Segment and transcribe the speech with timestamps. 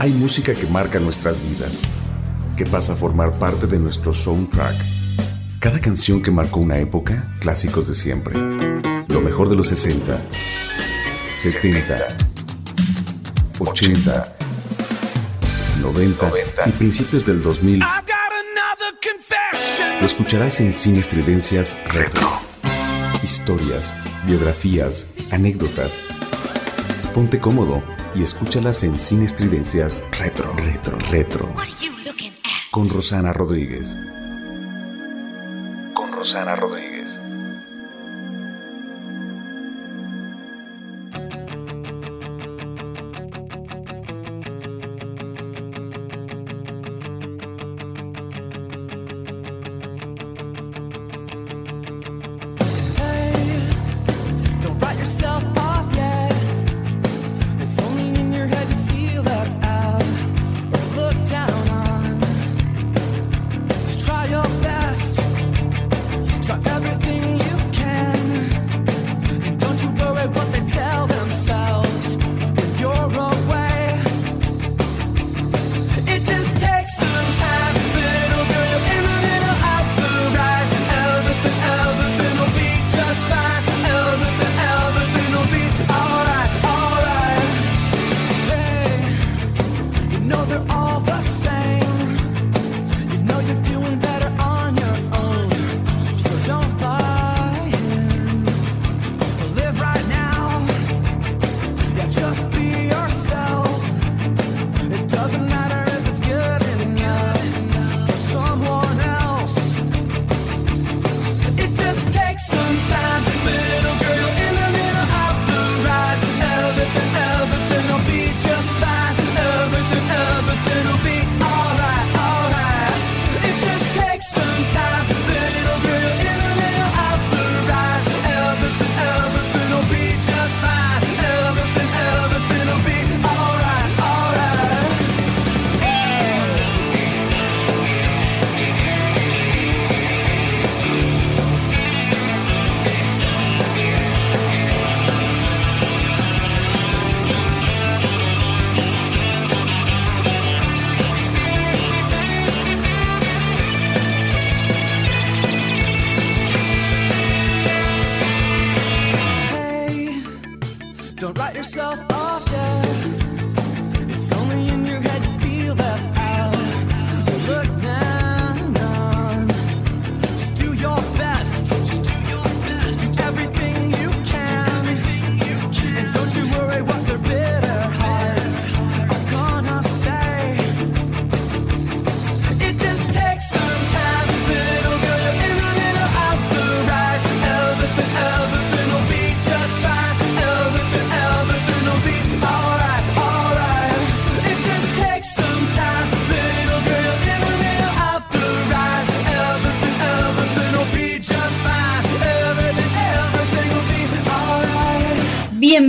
[0.00, 1.80] Hay música que marca nuestras vidas,
[2.56, 4.74] que pasa a formar parte de nuestro soundtrack.
[5.60, 8.34] Cada canción que marcó una época, clásicos de siempre.
[9.08, 10.20] Lo mejor de los 60,
[11.34, 12.08] 70,
[13.60, 14.36] 80,
[15.80, 16.32] 90
[16.66, 17.80] y principios del 2000.
[20.00, 22.40] Lo escucharás en Cine Estridencias Retro.
[23.22, 23.94] Historias,
[24.26, 26.00] biografías, anécdotas.
[27.14, 31.52] Ponte cómodo y escúchalas en Cine Estridencias Retro, Retro, Retro.
[32.70, 33.94] Con Rosana Rodríguez.
[35.94, 36.83] Con Rosana Rodríguez.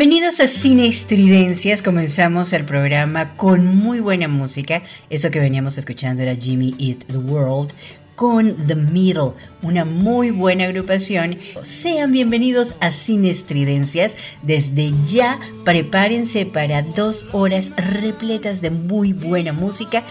[0.08, 1.82] Bienvenidos a Cine Estridencias.
[1.82, 4.84] Comenzamos el programa con muy buena música.
[5.10, 7.74] Eso que veníamos escuchando era Jimmy Eat the World
[8.16, 9.32] con The Middle,
[9.64, 11.40] una muy buena agrupación.
[11.64, 14.16] Sean bienvenidos a Cine Estridencias.
[14.44, 20.04] Desde ya prepárense para dos horas repletas de muy buena música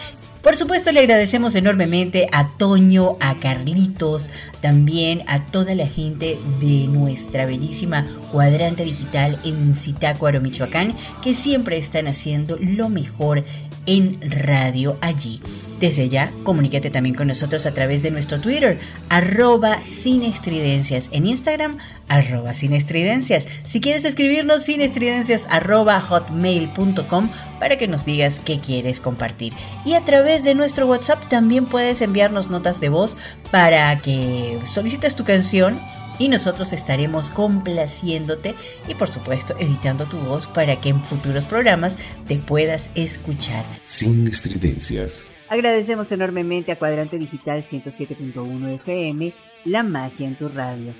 [0.44, 6.86] por supuesto le agradecemos enormemente a Toño, a Carlitos, también a toda la gente de
[6.86, 13.42] nuestra bellísima cuadrante digital en Zitácuaro, Michoacán, que siempre están haciendo lo mejor
[13.86, 15.40] en radio allí.
[15.80, 21.78] Desde ya, comunícate también con nosotros a través de nuestro Twitter, arroba estridencias, en Instagram,
[22.08, 23.48] arroba estridencias.
[23.64, 29.52] Si quieres escribirnos, sinestridencias arroba hotmail.com para que nos digas qué quieres compartir.
[29.84, 33.16] Y a través de nuestro WhatsApp también puedes enviarnos notas de voz
[33.50, 35.80] para que solicites tu canción
[36.18, 38.54] y nosotros estaremos complaciéndote
[38.88, 41.96] y por supuesto editando tu voz para que en futuros programas
[42.28, 43.64] te puedas escuchar.
[43.84, 45.24] Sin estridencias.
[45.54, 49.32] Agradecemos enormemente a Cuadrante Digital 107.1 FM,
[49.64, 50.92] La Magia en tu Radio.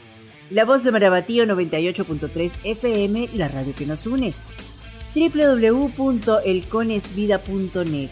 [0.48, 4.32] La voz de Marabatío 98.3 FM, la radio que nos une.
[5.16, 8.10] www.elconesvida.net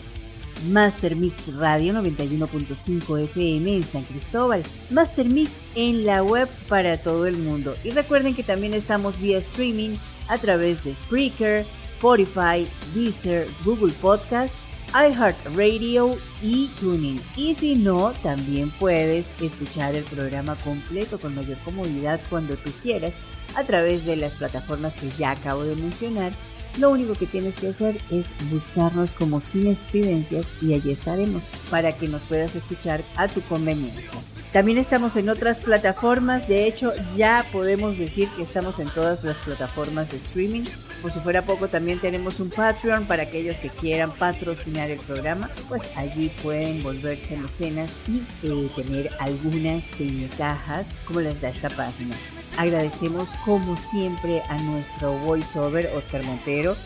[0.68, 7.28] Master Mix Radio 91.5 FM en San Cristóbal, Master Mix en la web para todo
[7.28, 7.72] el mundo.
[7.84, 9.94] Y recuerden que también estamos vía streaming
[10.26, 14.56] a través de Spreaker, Spotify, Deezer, Google Podcast
[14.94, 17.20] iHeartRadio y Tuning.
[17.36, 23.14] Y si no, también puedes escuchar el programa completo con mayor comodidad cuando tú quieras
[23.54, 26.32] a través de las plataformas que ya acabo de mencionar.
[26.78, 31.92] Lo único que tienes que hacer es buscarnos como Sin Estridencias y allí estaremos para
[31.96, 34.18] que nos puedas escuchar a tu conveniencia.
[34.52, 39.38] También estamos en otras plataformas, de hecho ya podemos decir que estamos en todas las
[39.38, 40.64] plataformas de streaming.
[41.00, 45.50] Por si fuera poco, también tenemos un Patreon para aquellos que quieran patrocinar el programa,
[45.68, 52.14] pues allí pueden volverse mecenas y eh, tener algunas ventajas como les da esta página.
[52.56, 56.76] Agradecemos como siempre a nuestro voiceover Oscar Montero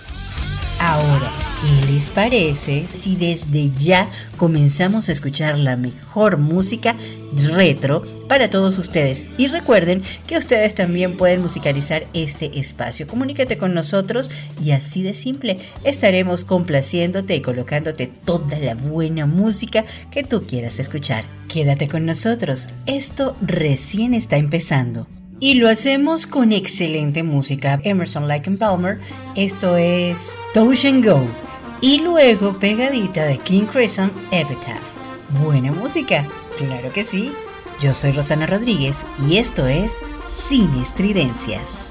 [0.78, 6.94] Ahora, ¿qué les parece si desde ya comenzamos a escuchar la mejor música
[7.34, 9.24] retro para todos ustedes?
[9.38, 13.06] Y recuerden que ustedes también pueden musicalizar este espacio.
[13.06, 14.30] Comunícate con nosotros
[14.62, 20.78] y así de simple estaremos complaciéndote y colocándote toda la buena música que tú quieras
[20.78, 21.24] escuchar.
[21.48, 25.06] Quédate con nosotros, esto recién está empezando.
[25.38, 27.78] Y lo hacemos con excelente música.
[27.84, 28.98] Emerson Lake and Palmer,
[29.34, 31.20] esto es Touch and Go.
[31.82, 34.80] Y luego pegadita de King Crimson Epitaph.
[35.44, 36.24] Buena música,
[36.56, 37.32] claro que sí.
[37.80, 39.92] Yo soy Rosana Rodríguez y esto es
[40.26, 41.90] Sin Estridencias.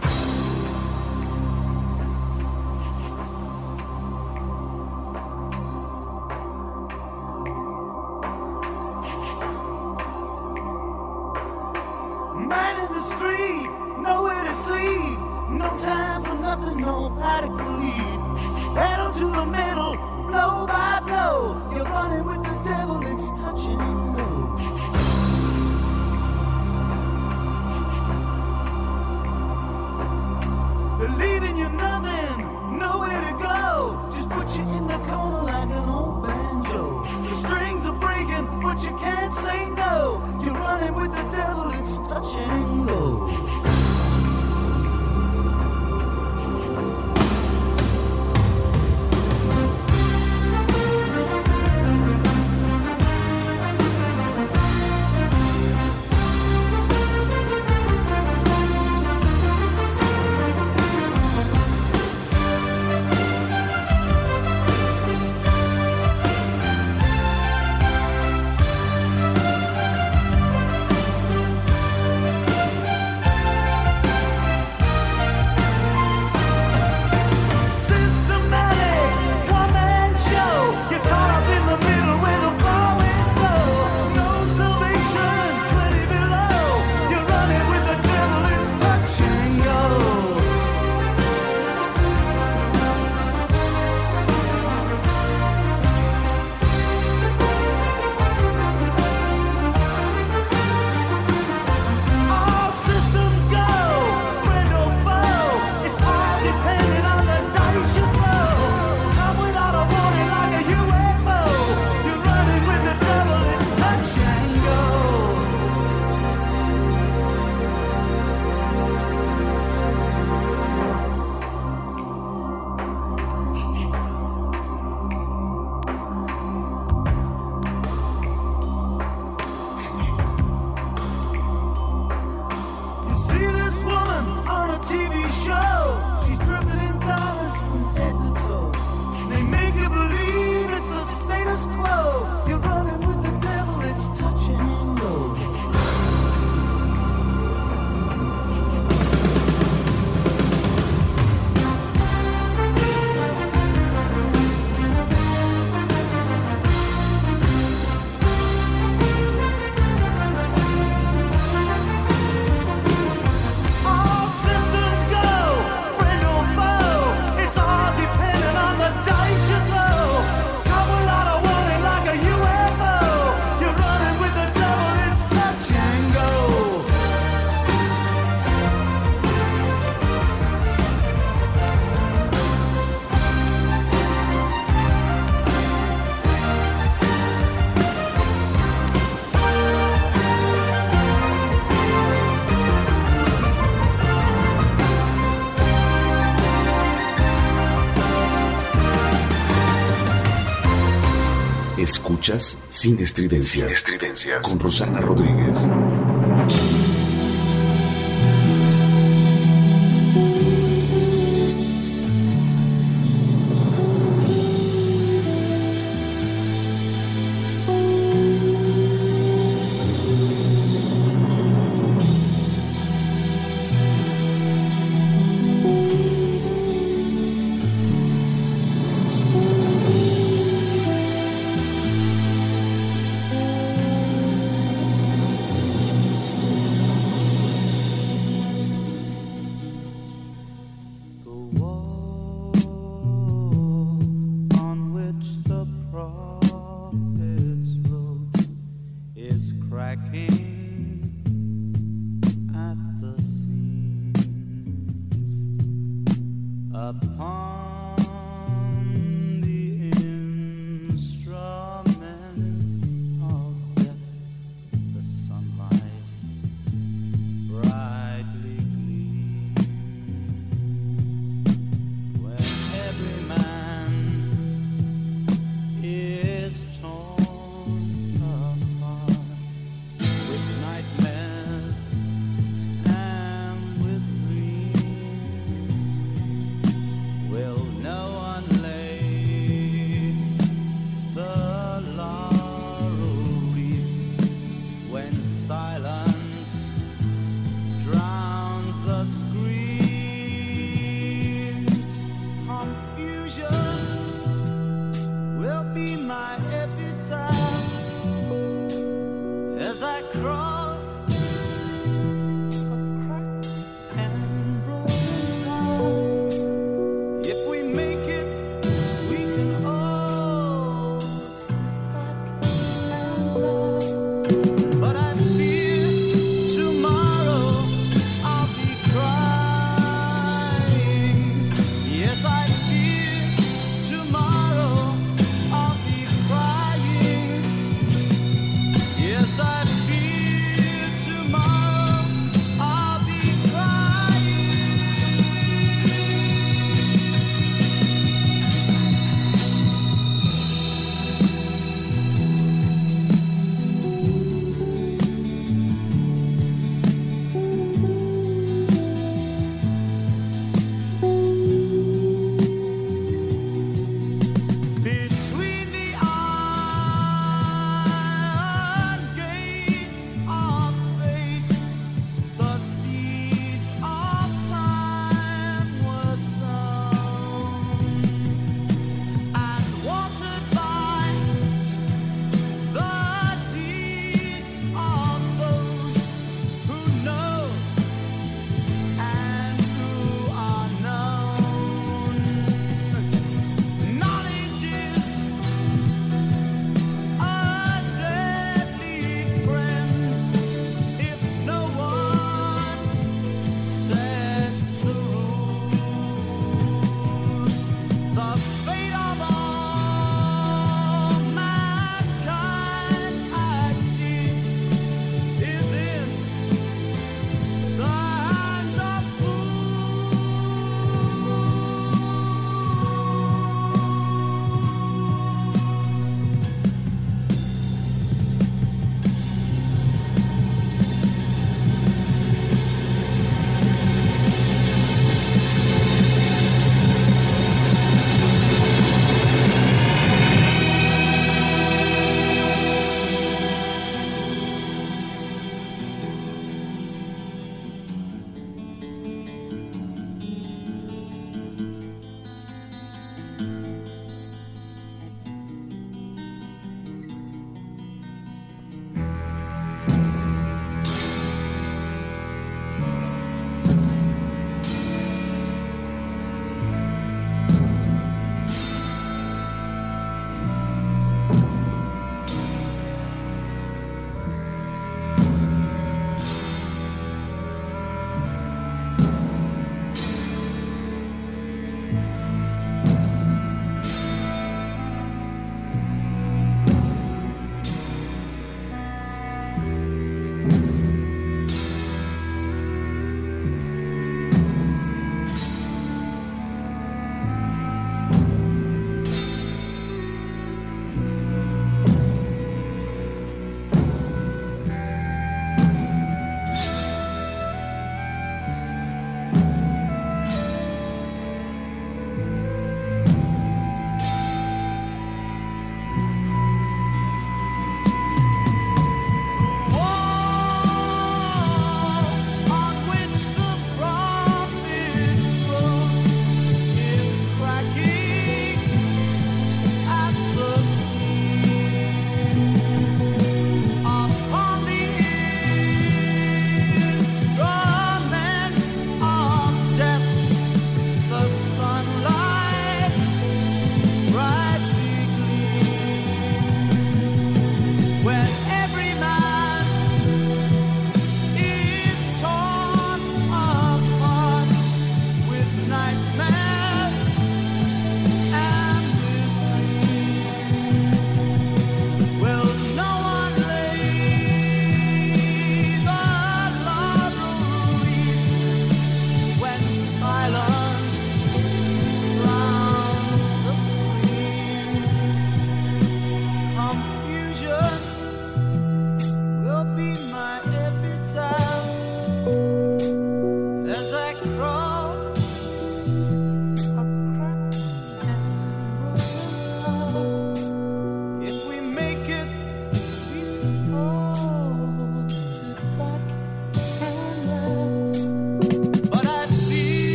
[202.69, 205.59] Sin Estridencias, con Rosana Rodríguez.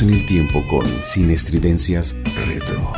[0.00, 2.92] En el tiempo con Sinestridencias Retro.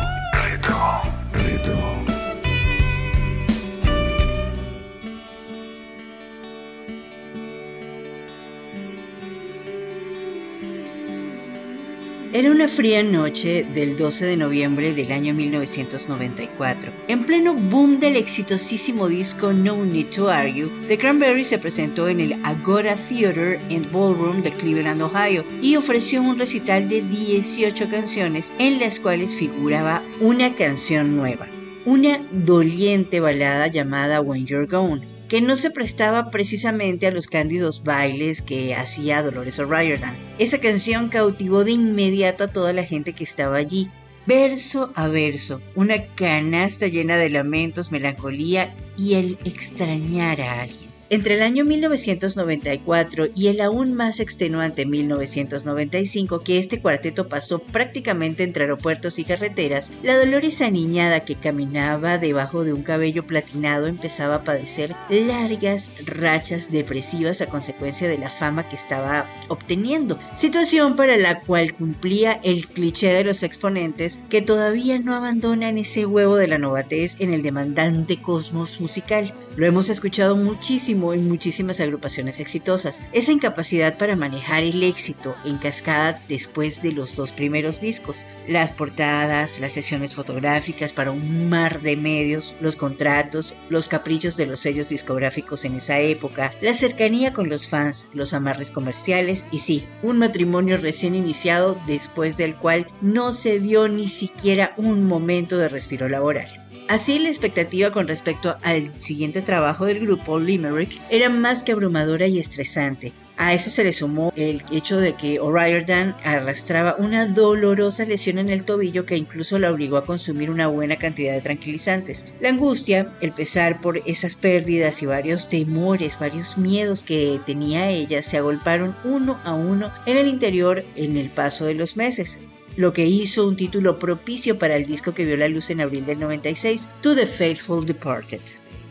[12.37, 16.93] Era una fría noche del 12 de noviembre del año 1994.
[17.09, 22.21] En pleno boom del exitosísimo disco No Need to Argue, The Cranberries se presentó en
[22.21, 28.53] el Agora Theater and Ballroom de Cleveland, Ohio, y ofreció un recital de 18 canciones
[28.59, 31.47] en las cuales figuraba una canción nueva,
[31.87, 37.83] una doliente balada llamada When You're Gone que no se prestaba precisamente a los cándidos
[37.83, 40.17] bailes que hacía Dolores O'Riordan.
[40.39, 43.91] Esa canción cautivó de inmediato a toda la gente que estaba allí,
[44.27, 50.86] verso a verso, una canasta llena de lamentos, melancolía y el extrañar a alguien.
[51.09, 58.43] Entre el año 1994 y el aún más extenuante 1995 que este cuarteto pasó prácticamente
[58.43, 64.35] entre aeropuertos y carreteras, la Dolores aniñada que caminaba debajo de un cabello platinado empezaba
[64.35, 71.17] a padecer largas rachas depresivas a consecuencia de la fama que estaba obteniendo, situación para
[71.17, 76.49] la cual cumplía el cliché de los exponentes que todavía no abandonan ese huevo de
[76.49, 79.33] la novatez en el demandante cosmos musical.
[79.55, 83.03] Lo hemos escuchado muchísimo en muchísimas agrupaciones exitosas.
[83.13, 88.25] Esa incapacidad para manejar el éxito en cascada después de los dos primeros discos.
[88.49, 94.47] Las portadas, las sesiones fotográficas para un mar de medios, los contratos, los caprichos de
[94.47, 99.59] los sellos discográficos en esa época, la cercanía con los fans, los amarres comerciales y
[99.59, 105.59] sí, un matrimonio recién iniciado después del cual no se dio ni siquiera un momento
[105.59, 106.66] de respiro laboral.
[106.89, 112.29] Así la expectativa con respecto al siguiente trabajo del grupo, Limerick, era más que abrumadora
[112.29, 113.13] y estresante.
[113.39, 118.51] A eso se le sumó el hecho de que O'Riordan arrastraba una dolorosa lesión en
[118.51, 122.25] el tobillo que incluso la obligó a consumir una buena cantidad de tranquilizantes.
[122.41, 128.23] La angustia, el pesar por esas pérdidas y varios temores, varios miedos que tenía ella
[128.23, 132.39] se agolparon uno a uno en el interior en el paso de los meses
[132.77, 136.05] lo que hizo un título propicio para el disco que vio la luz en abril
[136.05, 138.41] del 96, To the Faithful Departed.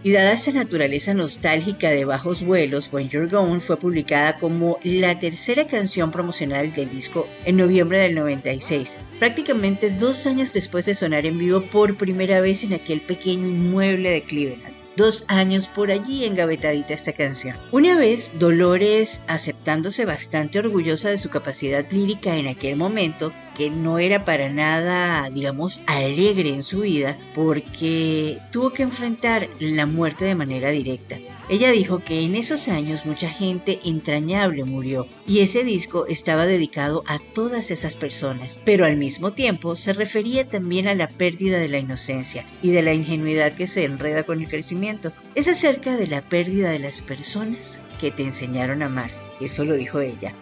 [0.04, 5.18] Y dada esa naturaleza nostálgica de bajos vuelos, When You're Gone fue publicada como la
[5.18, 11.26] tercera canción promocional del disco en noviembre del 96, prácticamente dos años después de sonar
[11.26, 16.24] en vivo por primera vez en aquel pequeño inmueble de Cleveland dos años por allí
[16.26, 17.58] engavetadita esta canción.
[17.72, 23.98] Una vez, Dolores, aceptándose bastante orgullosa de su capacidad lírica en aquel momento, que no
[23.98, 30.36] era para nada, digamos, alegre en su vida, porque tuvo que enfrentar la muerte de
[30.36, 31.18] manera directa.
[31.48, 37.04] Ella dijo que en esos años mucha gente entrañable murió y ese disco estaba dedicado
[37.06, 41.70] a todas esas personas, pero al mismo tiempo se refería también a la pérdida de
[41.70, 45.14] la inocencia y de la ingenuidad que se enreda con el crecimiento.
[45.36, 49.12] Es acerca de la pérdida de las personas que te enseñaron a amar.
[49.40, 50.34] Eso lo dijo ella.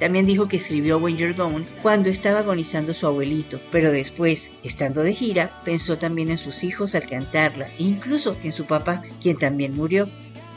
[0.00, 5.02] También dijo que escribió When You're Gone cuando estaba agonizando su abuelito, pero después, estando
[5.02, 9.36] de gira, pensó también en sus hijos al cantarla e incluso en su papá, quien
[9.36, 10.08] también murió.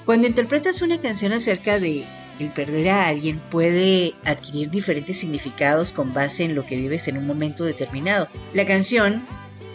[0.05, 2.05] Cuando interpretas una canción acerca de
[2.39, 7.17] el perder a alguien puede adquirir diferentes significados con base en lo que vives en
[7.17, 8.27] un momento determinado.
[8.53, 9.23] La canción,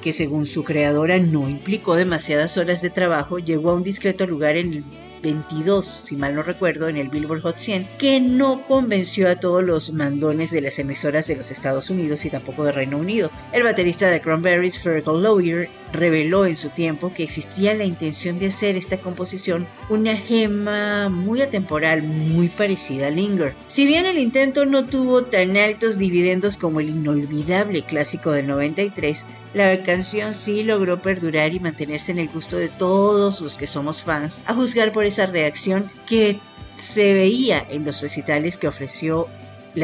[0.02, 4.56] que según su creadora no implicó demasiadas horas de trabajo, llegó a un discreto lugar
[4.56, 4.84] en el
[5.22, 9.62] 22, si mal no recuerdo, en el Billboard Hot 100, que no convenció a todos
[9.62, 13.30] los mandones de las emisoras de los Estados Unidos y tampoco de Reino Unido.
[13.52, 18.48] El baterista de Cranberries, Fergal Lawyer, reveló en su tiempo que existía la intención de
[18.48, 23.54] hacer esta composición una gema muy atemporal, muy parecida a Linger.
[23.68, 29.24] Si bien el intento no tuvo tan altos dividendos como el inolvidable clásico del 93,
[29.54, 34.02] la canción sí logró perdurar y mantenerse en el gusto de todos los que somos
[34.02, 36.40] fans, a juzgar por esa reacción que
[36.76, 39.26] se veía en los recitales que ofreció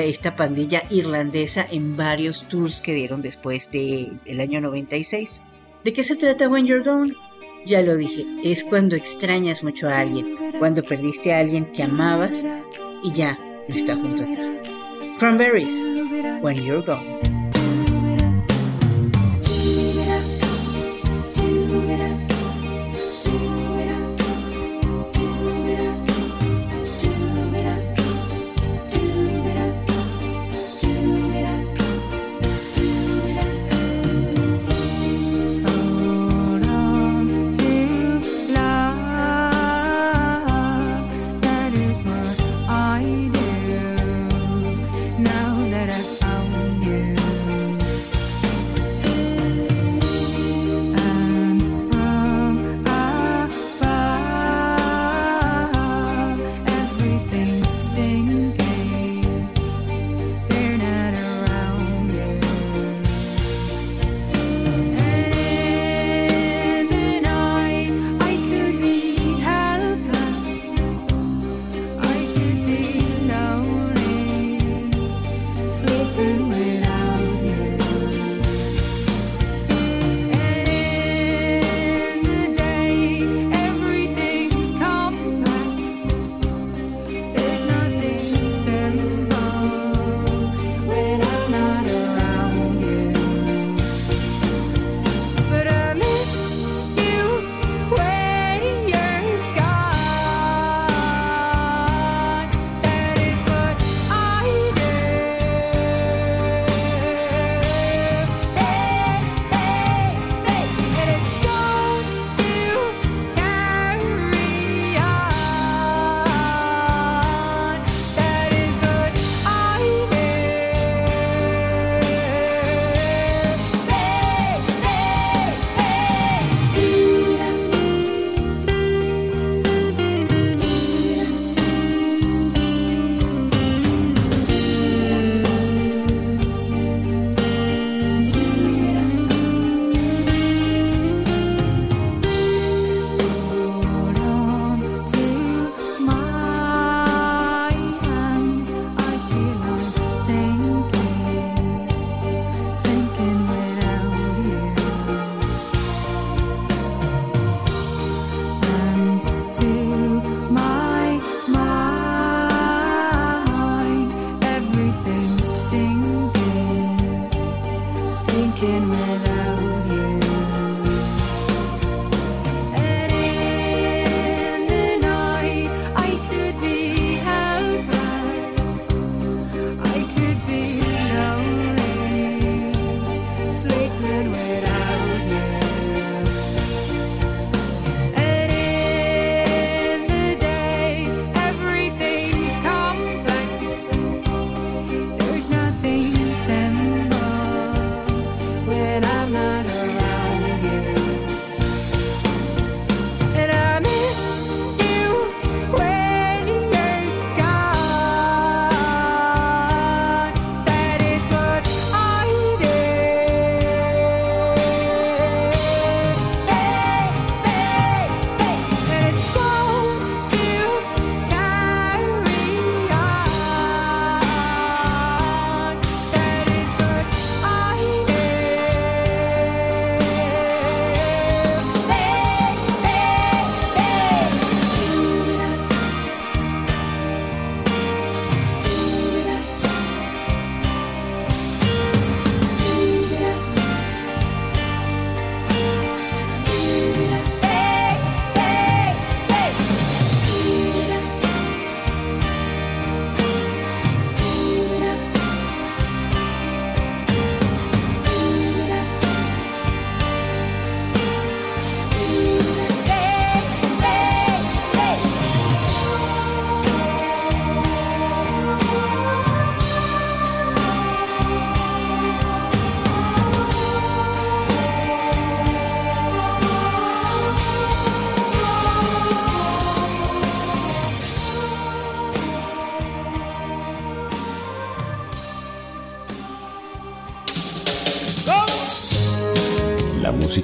[0.02, 5.42] esta pandilla irlandesa en varios tours que dieron después del año 96.
[5.84, 7.12] ¿De qué se trata When You're Gone?
[7.66, 12.44] Ya lo dije, es cuando extrañas mucho a alguien, cuando perdiste a alguien que amabas
[13.02, 14.36] y ya no está junto a ti.
[15.18, 15.82] Cranberries,
[16.42, 17.13] When You're Gone.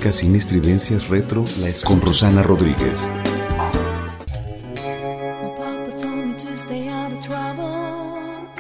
[0.08, 1.44] Sin estridencias retro
[1.84, 3.06] con Rosana Rodríguez.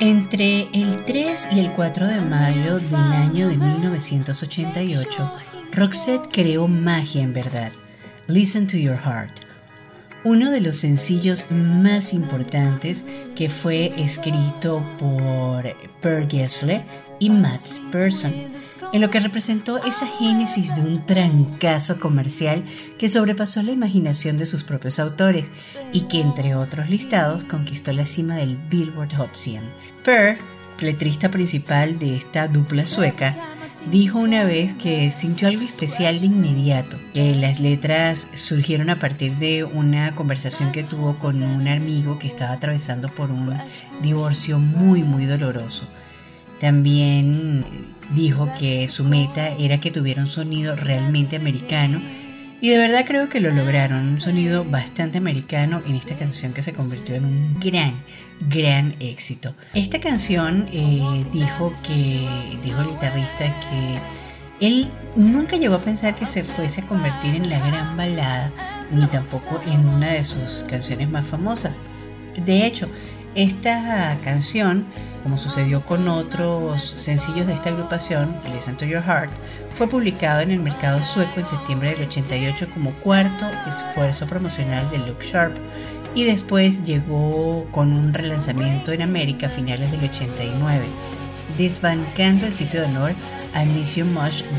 [0.00, 5.32] Entre el 3 y el 4 de mayo del año de 1988,
[5.72, 7.72] Roxette creó magia en verdad.
[8.26, 9.40] Listen to Your Heart,
[10.24, 13.04] uno de los sencillos más importantes
[13.40, 15.64] que fue escrito por
[16.02, 16.84] Per Gessler
[17.18, 18.34] y Matt Person,
[18.92, 22.62] en lo que representó esa génesis de un trancazo comercial
[22.98, 25.52] que sobrepasó la imaginación de sus propios autores
[25.90, 29.62] y que entre otros listados conquistó la cima del Billboard Hot 100.
[30.04, 30.36] Per,
[30.78, 33.34] letrista principal de esta dupla sueca,
[33.86, 39.36] dijo una vez que sintió algo especial de inmediato, que las letras surgieron a partir
[39.36, 43.56] de una conversación que tuvo con un amigo que estaba atravesando por un
[44.02, 45.86] divorcio muy muy doloroso.
[46.60, 47.64] También
[48.14, 52.00] dijo que su meta era que tuviera un sonido realmente americano
[52.60, 56.62] y de verdad creo que lo lograron, un sonido bastante americano en esta canción que
[56.62, 58.02] se convirtió en un gran,
[58.48, 59.54] gran éxito.
[59.74, 62.28] Esta canción eh, dijo que,
[62.62, 63.98] dijo el guitarrista que
[64.60, 68.52] él nunca llegó a pensar que se fuese a convertir en la gran balada,
[68.90, 71.78] ni tampoco en una de sus canciones más famosas.
[72.44, 72.86] De hecho,
[73.34, 74.84] esta canción
[75.22, 79.30] como sucedió con otros sencillos de esta agrupación, Listen to Your Heart,
[79.70, 84.98] fue publicado en el mercado sueco en septiembre del 88 como cuarto esfuerzo promocional de
[84.98, 85.56] Luke Sharp
[86.14, 90.84] y después llegó con un relanzamiento en América a finales del 89,
[91.56, 93.12] desbancando el sitio de honor
[93.54, 94.06] a Miss You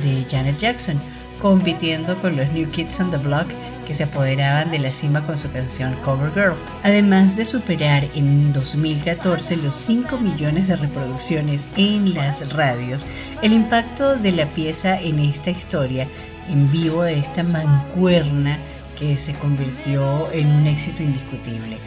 [0.04, 1.02] de Janet Jackson,
[1.42, 3.48] compitiendo con los New Kids on the Block
[3.92, 8.54] que se apoderaban de la cima con su canción Cover Girl, además de superar en
[8.54, 13.06] 2014 los 5 millones de reproducciones en las radios.
[13.42, 16.08] El impacto de la pieza en esta historia
[16.50, 18.58] en vivo de esta mancuerna
[18.98, 21.78] que se convirtió en un éxito indiscutible.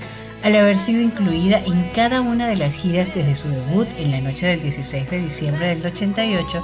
[0.42, 4.20] Al haber sido incluida en cada una de las giras desde su debut en la
[4.20, 6.62] noche del 16 de diciembre del 88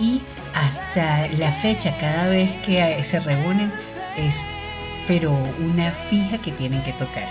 [0.00, 0.22] y
[0.54, 3.70] hasta la fecha cada vez que se reúnen
[4.16, 4.42] es
[5.10, 7.24] pero una fija que tienen que tocar.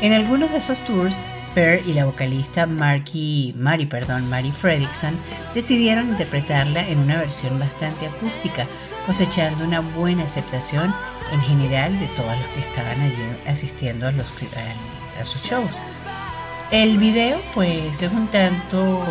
[0.00, 1.14] En algunos de esos tours,
[1.54, 5.14] Per y la vocalista Marky, Mary, perdón, Mary Fredrickson
[5.54, 8.66] decidieron interpretarla en una versión bastante acústica,
[9.04, 10.94] cosechando una buena aceptación
[11.30, 13.14] en general de todos los que estaban allí
[13.46, 14.32] asistiendo a, los,
[15.20, 15.78] a, sus shows.
[16.70, 19.04] El video, pues, es un tanto,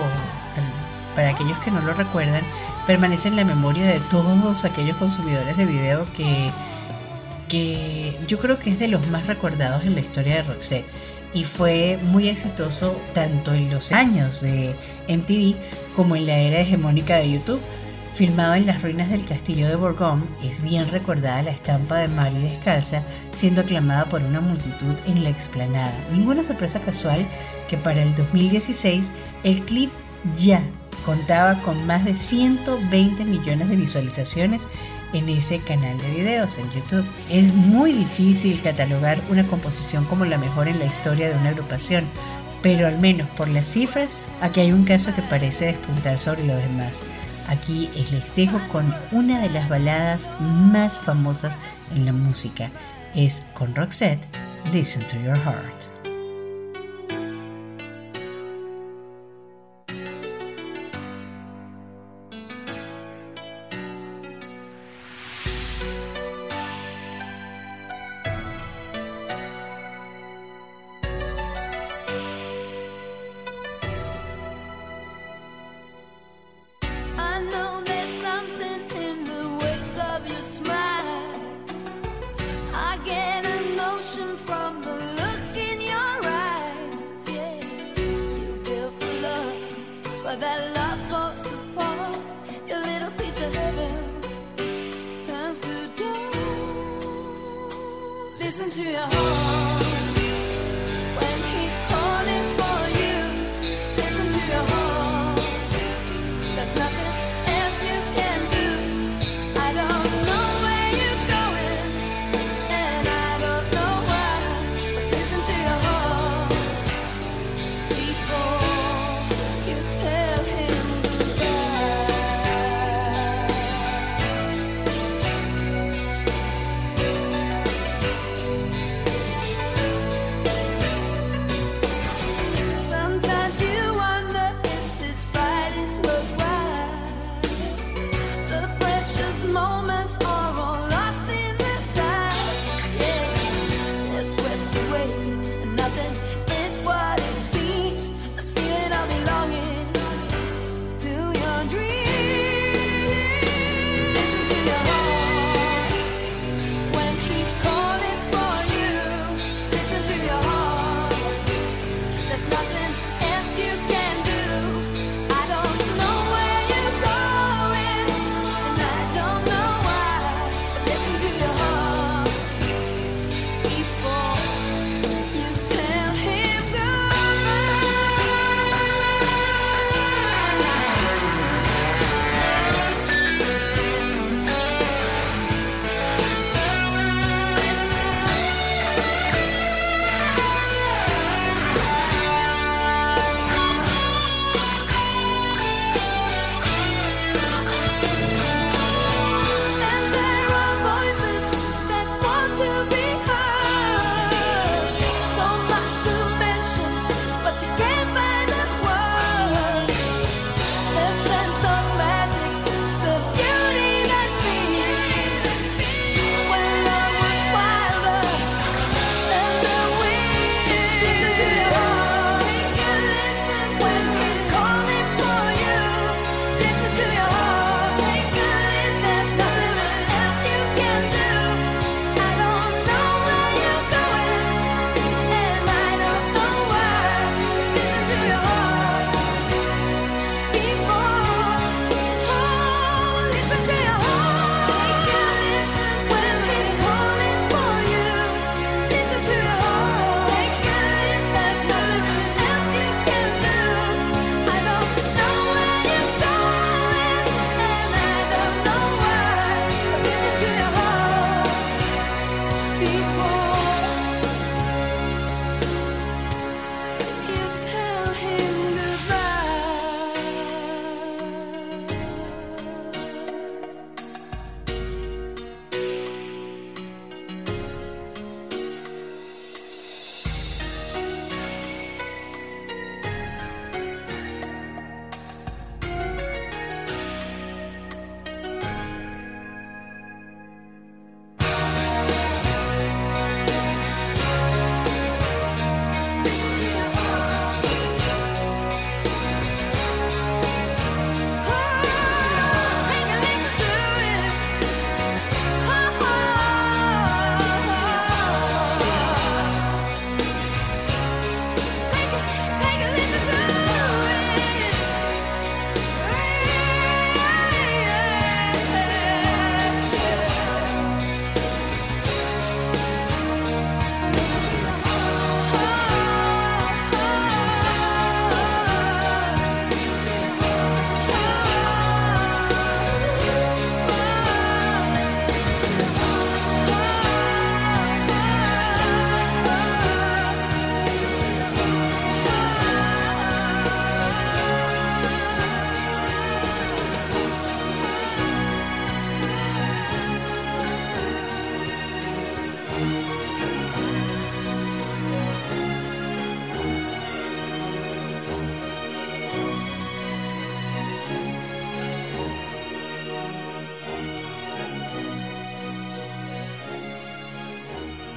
[1.16, 2.42] para aquellos que no lo recuerdan,
[2.88, 6.50] permanece en la memoria de todos aquellos consumidores de video que
[7.48, 10.86] que yo creo que es de los más recordados en la historia de Roxette
[11.36, 14.74] y fue muy exitoso tanto en los años de
[15.10, 15.56] MTV
[15.96, 17.62] como en la era hegemónica de YouTube.
[18.16, 22.40] Filmado en las ruinas del castillo de Borgón, es bien recordada la estampa de Mari
[22.40, 25.94] descalza, siendo aclamada por una multitud en la explanada.
[26.14, 27.28] Ninguna sorpresa casual
[27.68, 29.12] que para el 2016
[29.44, 29.92] el clip
[30.34, 30.64] ya
[31.06, 34.66] contaba con más de 120 millones de visualizaciones
[35.16, 37.06] en ese canal de videos en YouTube.
[37.30, 42.06] Es muy difícil catalogar una composición como la mejor en la historia de una agrupación,
[42.62, 44.10] pero al menos por las cifras,
[44.42, 47.02] aquí hay un caso que parece despuntar sobre los demás.
[47.48, 51.62] Aquí les dejo con una de las baladas más famosas
[51.96, 52.72] en la música.
[53.14, 54.26] Es con Roxette,
[54.74, 55.85] Listen to Your Heart.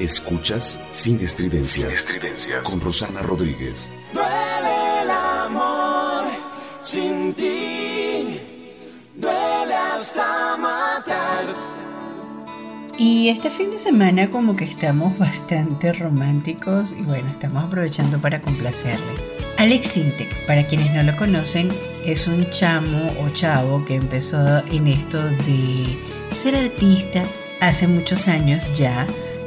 [0.09, 3.91] Escuchas Sin Estridencias, Estridencias con Rosana Rodríguez.
[4.15, 6.25] Duele el amor
[6.81, 8.41] sin ti,
[9.15, 11.55] duele hasta matar.
[12.97, 18.41] Y este fin de semana como que estamos bastante románticos y bueno, estamos aprovechando para
[18.41, 19.27] complacerles.
[19.59, 21.69] Alex Sintek, para quienes no lo conocen,
[22.07, 25.99] es un chamo o chavo que empezó en esto de
[26.31, 27.25] ser artista
[27.61, 29.07] hace muchos años ya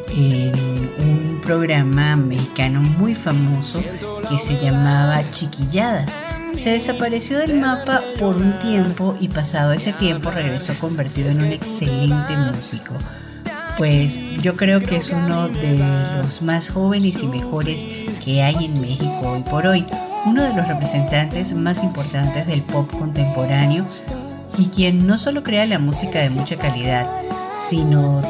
[0.10, 0.54] en
[1.00, 3.82] un programa mexicano muy famoso
[4.30, 6.12] que se llamaba Chiquilladas.
[6.54, 11.52] Se desapareció del mapa por un tiempo y pasado ese tiempo regresó convertido en un
[11.52, 12.94] excelente músico.
[13.78, 15.78] Pues yo creo que es uno de
[16.18, 17.86] los más jóvenes y mejores
[18.24, 19.86] que hay en México hoy por hoy,
[20.26, 23.86] uno de los representantes más importantes del pop contemporáneo
[24.58, 27.08] y quien no solo crea la música de mucha calidad,
[27.56, 28.22] sino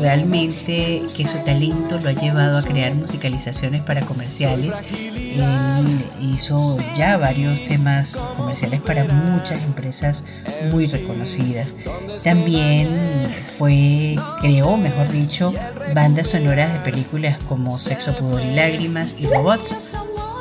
[0.00, 4.72] realmente que su talento lo ha llevado a crear musicalizaciones para comerciales.
[4.92, 10.24] Él hizo ya varios temas comerciales para muchas empresas
[10.70, 11.74] muy reconocidas.
[12.22, 15.54] También fue, creó, mejor dicho,
[15.94, 19.78] bandas sonoras de películas como Sexo, Pudor y Lágrimas y Robots.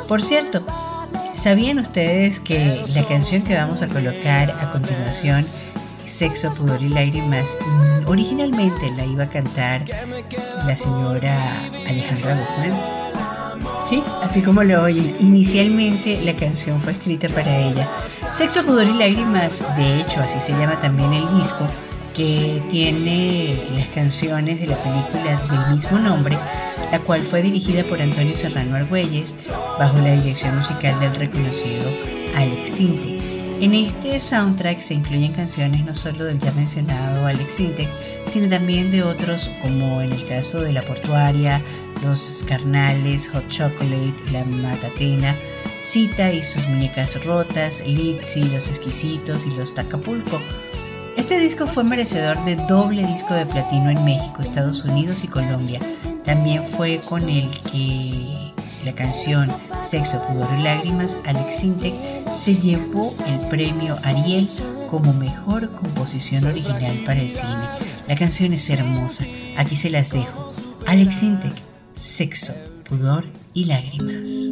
[0.08, 0.66] Por cierto,
[1.36, 5.46] ¿sabían ustedes que la canción que vamos a colocar a continuación
[6.08, 9.86] Sexo, Pudor y Lágrimas, mm, originalmente la iba a cantar
[10.66, 12.98] la señora Alejandra Guzmán.
[13.82, 17.90] Sí, así como lo oyen, inicialmente la canción fue escrita para ella.
[18.32, 21.68] Sexo, Pudor y Lágrimas, de hecho, así se llama también el disco,
[22.14, 26.36] que tiene las canciones de la película del mismo nombre,
[26.92, 29.36] la cual fue dirigida por Antonio Serrano Argüelles
[29.78, 31.92] bajo la dirección musical del reconocido
[32.36, 33.17] Alex Sintek.
[33.60, 37.90] En este soundtrack se incluyen canciones no solo del ya mencionado Alex Intec,
[38.28, 41.60] sino también de otros como en el caso de La Portuaria,
[42.04, 45.36] Los Carnales, Hot Chocolate, La Matatena,
[45.82, 50.40] Cita y sus muñecas rotas, Litzy, Los Exquisitos y Los Tacapulco.
[51.16, 55.80] Este disco fue merecedor de doble disco de platino en México, Estados Unidos y Colombia.
[56.24, 58.47] También fue con el que
[58.86, 59.52] la canción
[59.82, 61.94] Sexo, Pudor y Lágrimas, Alex Sintek
[62.32, 64.50] se llevó el premio Ariel
[64.90, 67.68] como mejor composición original para el cine.
[68.08, 69.26] La canción es hermosa,
[69.58, 70.52] aquí se las dejo.
[70.86, 71.54] Alex Sintek,
[71.96, 72.54] Sexo,
[72.86, 74.52] Pudor y Lágrimas.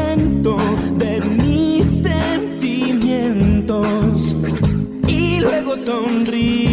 [5.83, 6.70] te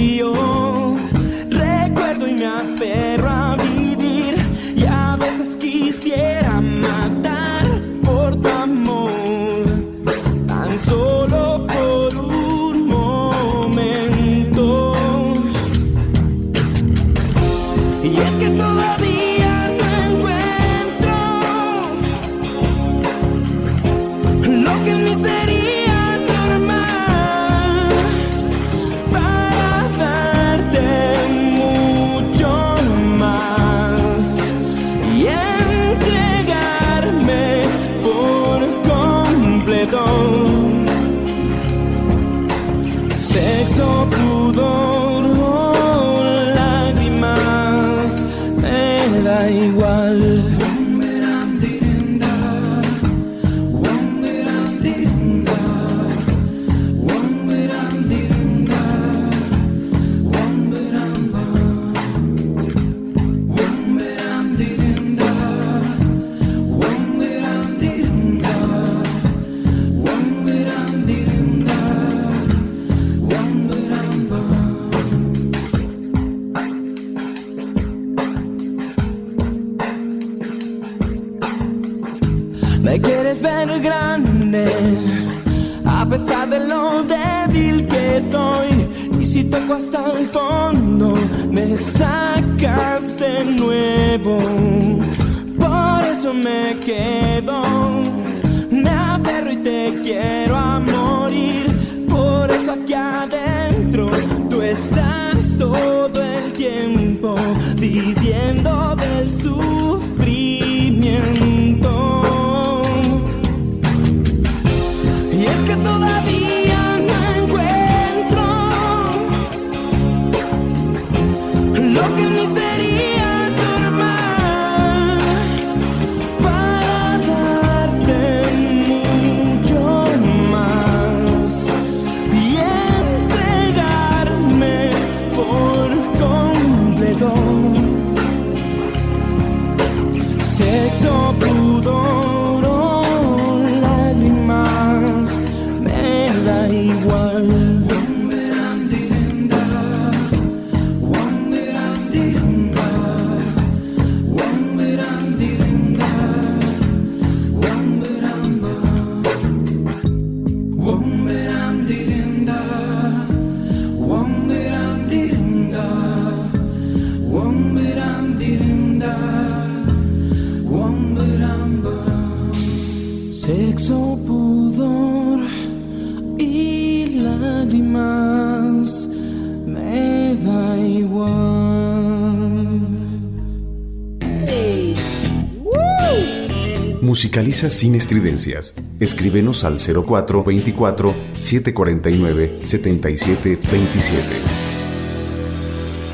[187.58, 188.76] Sin estridencias.
[189.00, 194.22] Escríbenos al 04 24 749 77 27.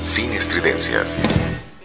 [0.02, 1.18] Sin estridencias.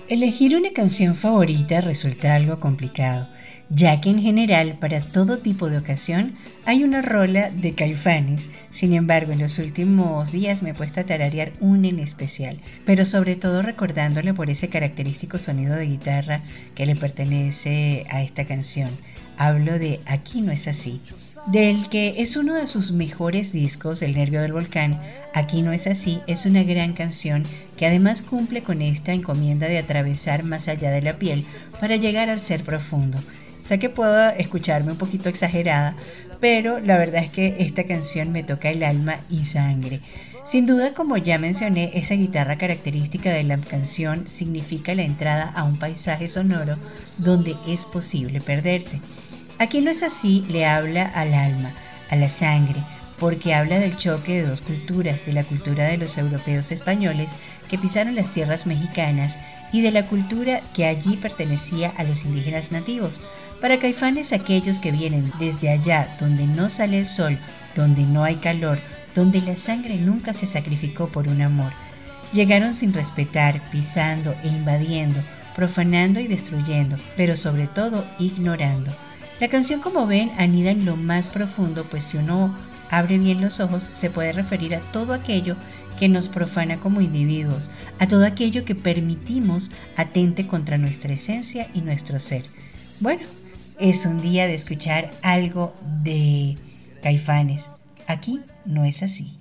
[0.07, 3.27] Elegir una canción favorita resulta algo complicado,
[3.69, 6.35] ya que en general para todo tipo de ocasión
[6.65, 8.49] hay una rola de caifanes.
[8.71, 13.05] Sin embargo, en los últimos días me he puesto a tararear una en especial, pero
[13.05, 16.43] sobre todo recordándole por ese característico sonido de guitarra
[16.75, 18.89] que le pertenece a esta canción.
[19.41, 20.99] Hablo de Aquí no es así,
[21.47, 25.01] del que es uno de sus mejores discos, El Nervio del Volcán,
[25.33, 27.43] Aquí no es así, es una gran canción
[27.77, 31.45] que además cumple con esta encomienda de atravesar más allá de la piel
[31.79, 33.17] para llegar al ser profundo.
[33.57, 35.95] Sé que puedo escucharme un poquito exagerada,
[36.41, 40.01] pero la verdad es que esta canción me toca el alma y sangre.
[40.43, 45.63] Sin duda, como ya mencioné, esa guitarra característica de la canción significa la entrada a
[45.63, 46.75] un paisaje sonoro
[47.17, 48.99] donde es posible perderse.
[49.59, 51.73] Aquí no es así, le habla al alma,
[52.09, 52.81] a la sangre,
[53.17, 57.31] porque habla del choque de dos culturas, de la cultura de los europeos españoles
[57.69, 59.37] que pisaron las tierras mexicanas
[59.73, 63.19] y de la cultura que allí pertenecía a los indígenas nativos.
[63.59, 67.37] Para Caifanes aquellos que vienen desde allá donde no sale el sol,
[67.75, 68.79] donde no hay calor,
[69.13, 71.73] donde la sangre nunca se sacrificó por un amor.
[72.31, 75.21] Llegaron sin respetar, pisando e invadiendo,
[75.53, 78.93] profanando y destruyendo, pero sobre todo ignorando.
[79.39, 82.53] La canción, como ven, anida en lo más profundo, pues si uno
[82.89, 85.55] abre bien los ojos, se puede referir a todo aquello
[85.97, 91.81] que nos profana como individuos, a todo aquello que permitimos atente contra nuestra esencia y
[91.81, 92.43] nuestro ser.
[92.99, 93.21] Bueno,
[93.79, 95.73] es un día de escuchar algo
[96.03, 96.57] de
[97.01, 97.69] caifanes.
[98.07, 99.39] Aquí no es así.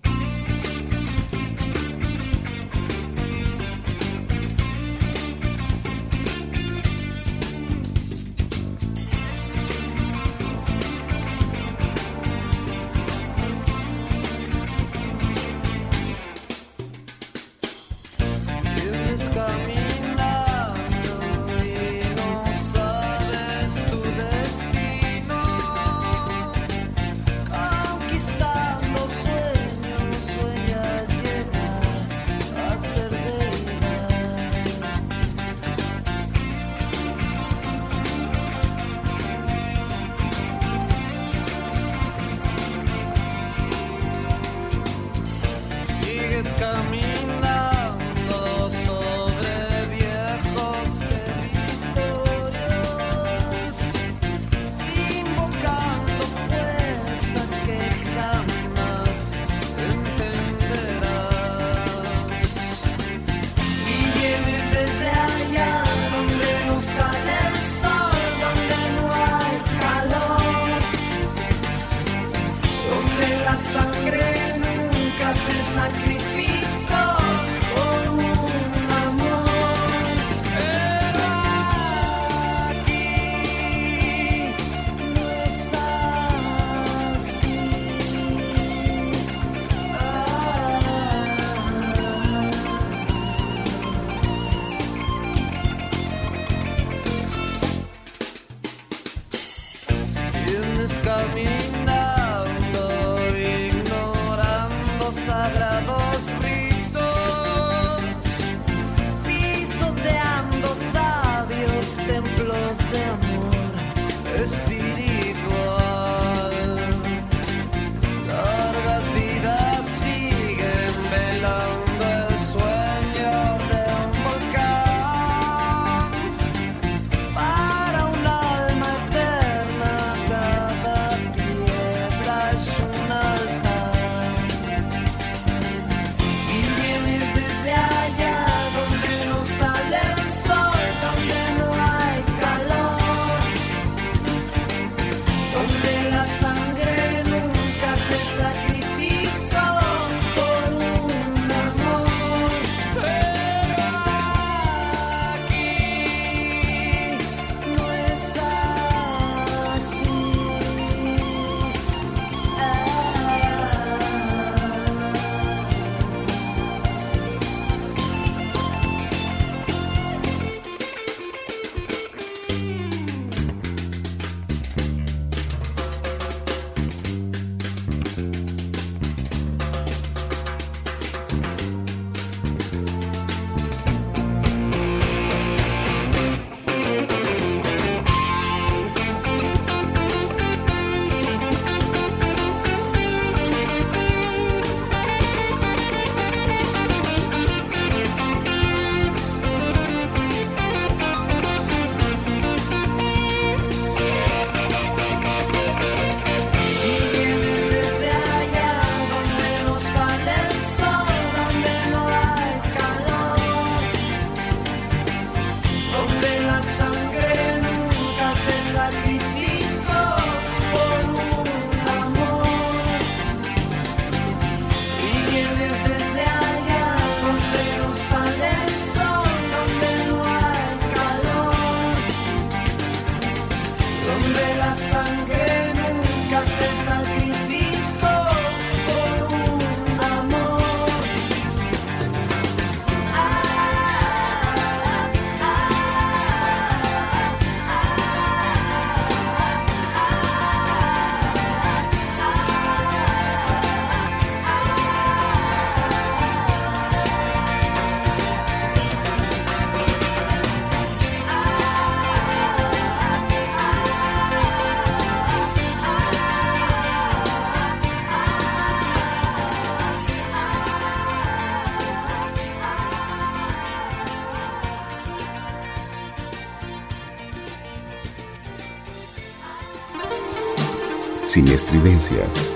[281.39, 282.49] Sin estridencias.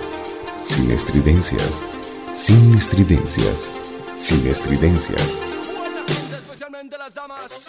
[0.65, 1.71] Sin estridencias.
[2.35, 3.71] Sin estridencias.
[4.17, 5.23] Sin estridencias.
[6.33, 7.65] Especialmente las damas.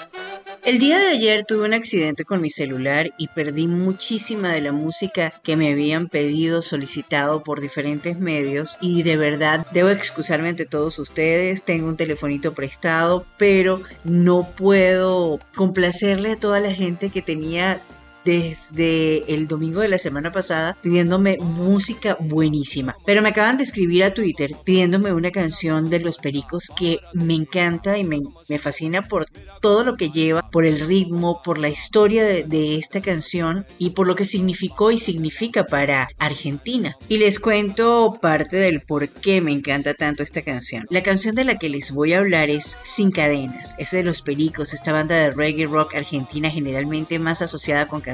[0.63, 4.71] El día de ayer tuve un accidente con mi celular y perdí muchísima de la
[4.71, 10.65] música que me habían pedido, solicitado por diferentes medios y de verdad debo excusarme ante
[10.65, 17.21] todos ustedes, tengo un telefonito prestado, pero no puedo complacerle a toda la gente que
[17.21, 17.83] tenía
[18.25, 22.95] desde el domingo de la semana pasada pidiéndome música buenísima.
[23.05, 27.35] Pero me acaban de escribir a Twitter pidiéndome una canción de Los Pericos que me
[27.35, 29.25] encanta y me, me fascina por
[29.61, 33.91] todo lo que lleva, por el ritmo, por la historia de, de esta canción y
[33.91, 36.95] por lo que significó y significa para Argentina.
[37.09, 40.85] Y les cuento parte del por qué me encanta tanto esta canción.
[40.89, 43.75] La canción de la que les voy a hablar es Sin Cadenas.
[43.77, 48.12] Es de Los Pericos, esta banda de reggae rock argentina generalmente más asociada con canciones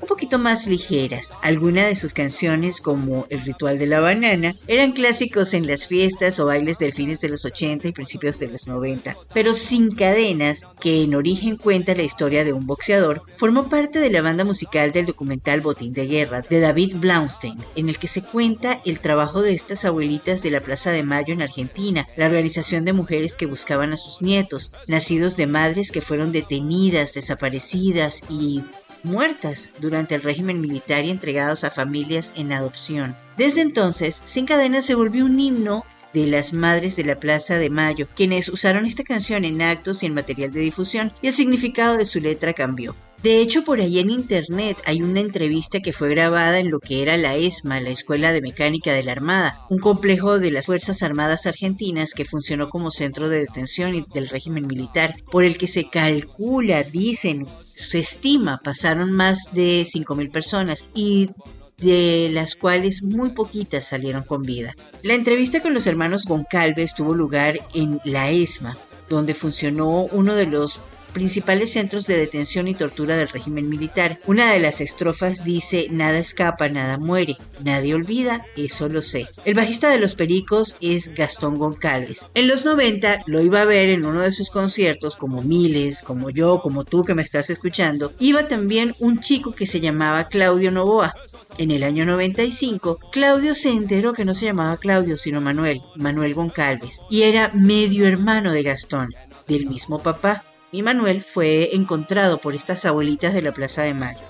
[0.00, 1.32] un poquito más ligeras.
[1.42, 6.38] Algunas de sus canciones, como El Ritual de la Banana, eran clásicos en las fiestas
[6.38, 9.16] o bailes del fines de los 80 y principios de los 90.
[9.32, 14.10] Pero Sin Cadenas, que en origen cuenta la historia de un boxeador, formó parte de
[14.10, 18.22] la banda musical del documental Botín de Guerra de David Blaustein, en el que se
[18.22, 22.84] cuenta el trabajo de estas abuelitas de la Plaza de Mayo en Argentina, la organización
[22.84, 28.62] de mujeres que buscaban a sus nietos, nacidos de madres que fueron detenidas, desaparecidas y
[29.02, 33.16] muertas durante el régimen militar y entregados a familias en adopción.
[33.36, 35.84] Desde entonces, Sin Cadenas se volvió un himno
[36.14, 40.06] de las Madres de la Plaza de Mayo, quienes usaron esta canción en actos y
[40.06, 42.94] en material de difusión, y el significado de su letra cambió.
[43.22, 47.02] De hecho, por ahí en internet hay una entrevista que fue grabada en lo que
[47.02, 51.02] era la ESMA, la Escuela de Mecánica de la Armada, un complejo de las Fuerzas
[51.02, 55.90] Armadas Argentinas que funcionó como centro de detención del régimen militar, por el que se
[55.90, 57.46] calcula, dicen,
[57.78, 61.30] se estima, pasaron más de 5.000 personas y
[61.78, 64.74] de las cuales muy poquitas salieron con vida.
[65.02, 68.76] La entrevista con los hermanos Goncalves tuvo lugar en la ESMA,
[69.08, 70.80] donde funcionó uno de los
[71.18, 74.20] principales centros de detención y tortura del régimen militar.
[74.28, 79.26] Una de las estrofas dice, nada escapa, nada muere, nadie olvida, eso lo sé.
[79.44, 82.28] El bajista de los Pericos es Gastón Goncalves.
[82.34, 86.30] En los 90 lo iba a ver en uno de sus conciertos, como miles, como
[86.30, 88.12] yo, como tú que me estás escuchando.
[88.20, 91.16] Iba también un chico que se llamaba Claudio Novoa.
[91.58, 96.34] En el año 95, Claudio se enteró que no se llamaba Claudio, sino Manuel, Manuel
[96.34, 99.08] Goncalves, y era medio hermano de Gastón,
[99.48, 104.20] del mismo papá y Manuel fue encontrado por estas abuelitas de la Plaza de Mayo.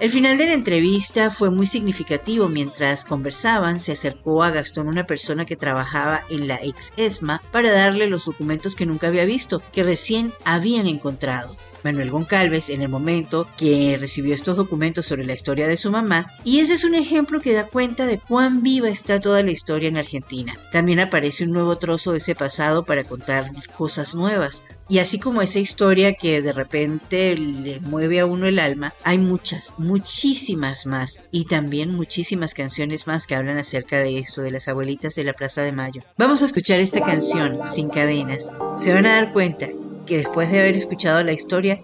[0.00, 2.48] El final de la entrevista fue muy significativo.
[2.48, 7.70] Mientras conversaban, se acercó a Gastón una persona que trabajaba en la ex ESMA para
[7.70, 11.56] darle los documentos que nunca había visto, que recién habían encontrado.
[11.84, 16.26] Manuel Goncalves en el momento que recibió estos documentos sobre la historia de su mamá,
[16.44, 19.88] y ese es un ejemplo que da cuenta de cuán viva está toda la historia
[19.88, 20.56] en Argentina.
[20.72, 24.62] También aparece un nuevo trozo de ese pasado para contar cosas nuevas.
[24.88, 29.16] Y así como esa historia que de repente le mueve a uno el alma, hay
[29.16, 31.18] muchas, muchísimas más.
[31.30, 35.32] Y también muchísimas canciones más que hablan acerca de esto, de las abuelitas de la
[35.32, 36.02] Plaza de Mayo.
[36.18, 38.52] Vamos a escuchar esta canción, Sin Cadenas.
[38.76, 39.68] Se van a dar cuenta
[40.06, 41.82] que después de haber escuchado la historia,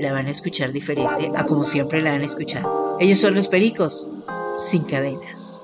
[0.00, 2.96] la van a escuchar diferente a como siempre la han escuchado.
[3.00, 4.08] Ellos son los pericos,
[4.60, 5.60] sin cadenas.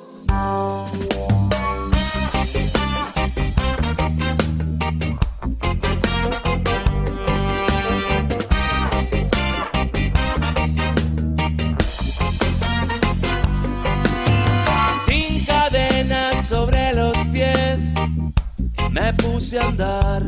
[18.95, 20.23] Me puse a andar.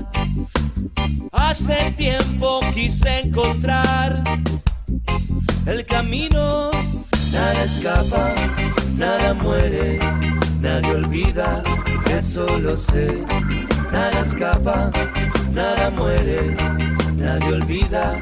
[1.32, 4.22] Hace tiempo quise encontrar
[5.66, 6.70] el camino.
[7.32, 8.34] Nada escapa,
[8.96, 9.98] nada muere,
[10.60, 11.62] nadie olvida,
[12.10, 13.24] eso lo sé.
[13.92, 14.90] Nada escapa,
[15.52, 16.56] nada muere,
[17.16, 18.20] nadie olvida,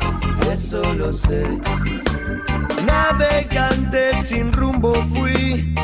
[0.52, 1.42] eso lo sé.
[2.86, 3.98] Navegando
[5.10, 5.74] fui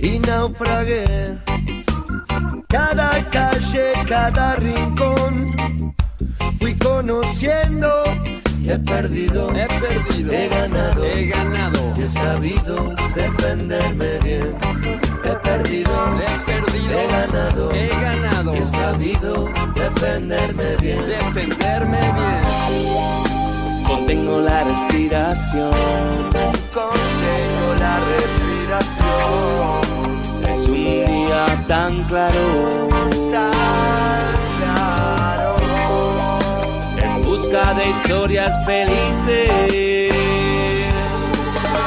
[0.00, 1.38] y naufragué.
[2.66, 5.54] Cada calle, cada rincón
[6.58, 7.88] fui conociendo
[8.66, 10.32] he perdido, He perdido.
[10.32, 11.94] he ganado, He ganado.
[11.96, 14.58] he sabido defenderme bien.
[15.24, 17.00] He perdido, He perdido.
[17.00, 18.52] he ganado, He ganado.
[18.54, 21.06] he sabido defenderme bien.
[21.08, 22.42] Defenderme bien.
[23.86, 25.72] Contengo la respiración.
[26.74, 30.17] Contengo la respiración.
[30.68, 32.78] Un día tan claro.
[37.02, 40.14] En busca de historias felices.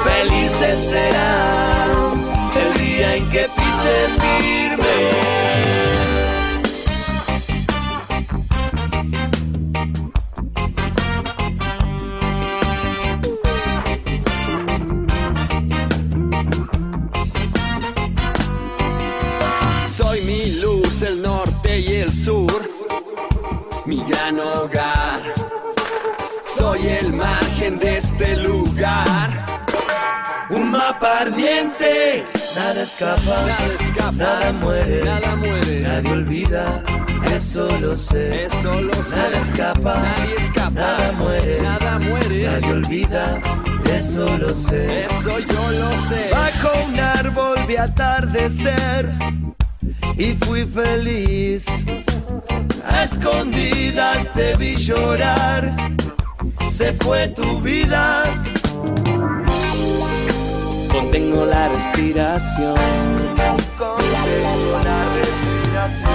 [0.04, 2.14] Felices será
[2.60, 5.41] el día en que pise firme.
[24.22, 25.20] Gran hogar.
[26.58, 29.30] Soy el margen de este lugar.
[30.50, 32.26] Un mapa ardiente.
[32.56, 35.80] Nada escapa, Nada escapa, nada muere, nada muere.
[35.82, 36.84] nadie olvida,
[37.34, 38.46] eso lo sé.
[38.46, 39.16] Eso lo sé.
[39.16, 42.44] Nada escapa, nadie escapa, nada muere, nada muere.
[42.44, 43.42] nadie olvida,
[43.98, 45.06] eso lo sé.
[45.06, 46.30] Eso yo lo sé.
[46.32, 49.10] Bajo un árbol vi atardecer
[50.18, 51.66] y fui feliz.
[52.86, 55.76] A escondidas te vi llorar,
[56.72, 58.24] se fue tu vida.
[60.92, 62.76] Contengo la respiración.
[63.78, 66.12] Contengo la respiración.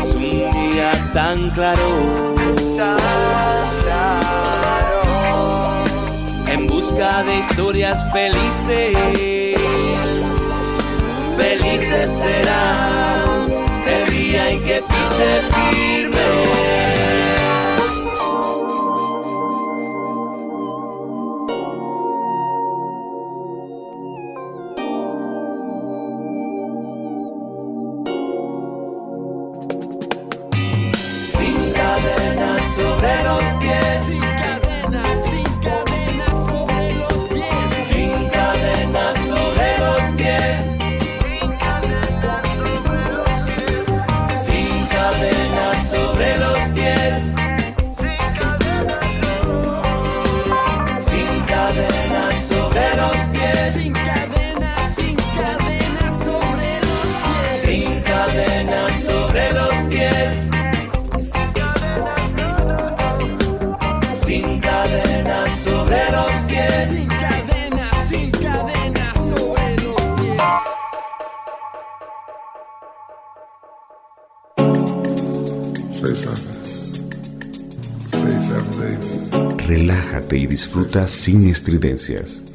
[0.00, 2.24] Es un día tan claro.
[2.76, 2.98] Tan
[3.84, 5.02] claro.
[6.48, 8.96] En busca de historias felices.
[11.36, 13.31] Felices será el
[14.12, 16.81] día en que pise firme.
[80.30, 82.51] Y disfruta sin estridencias.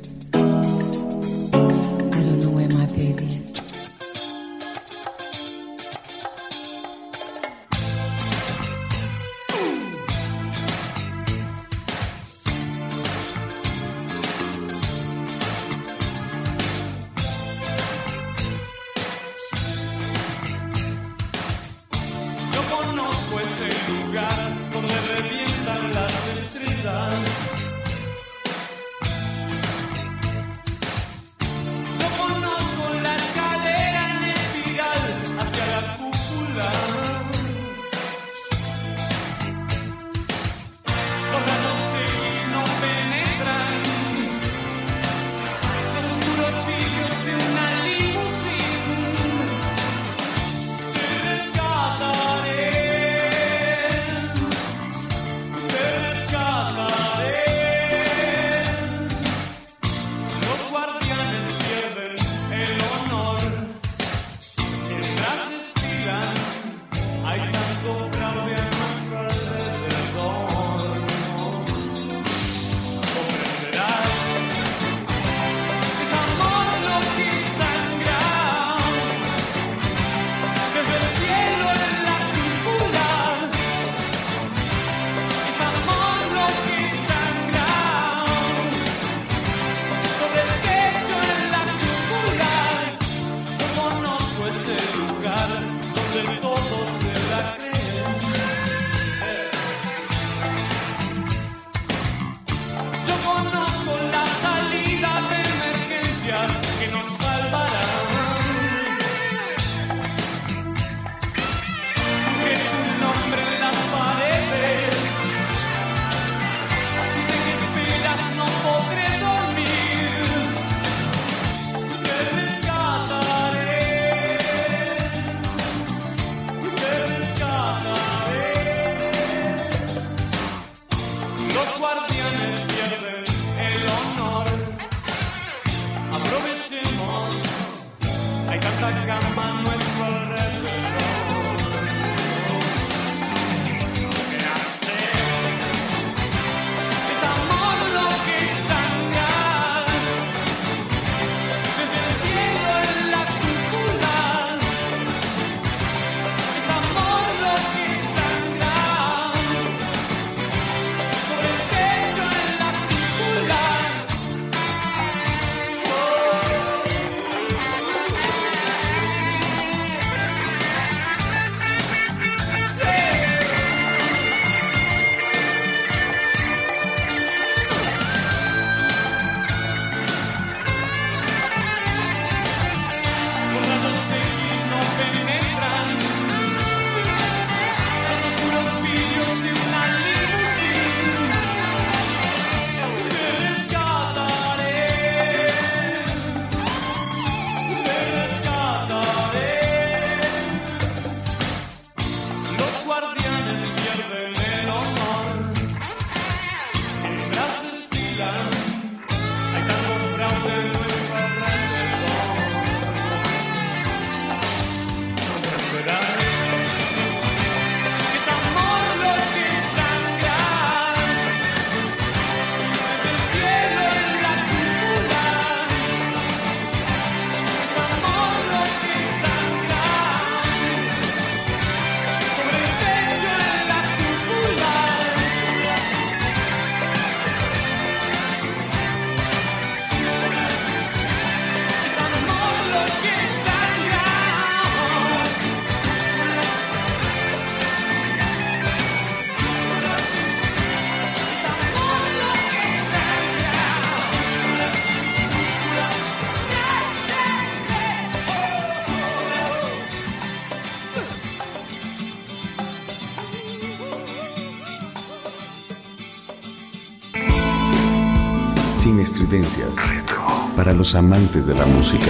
[269.44, 270.26] Retro.
[270.56, 272.08] Para los amantes de la música.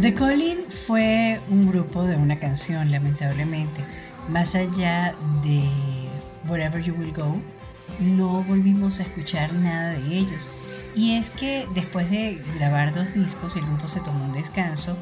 [0.00, 3.84] The Calling fue un grupo de una canción, lamentablemente.
[4.28, 5.68] Más allá de
[6.48, 7.40] Wherever You Will Go,
[7.98, 10.48] no volvimos a escuchar nada de ellos.
[10.94, 14.96] Y es que después de grabar dos discos, el grupo se tomó un descanso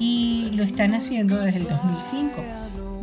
[0.00, 2.42] y lo están haciendo desde el 2005.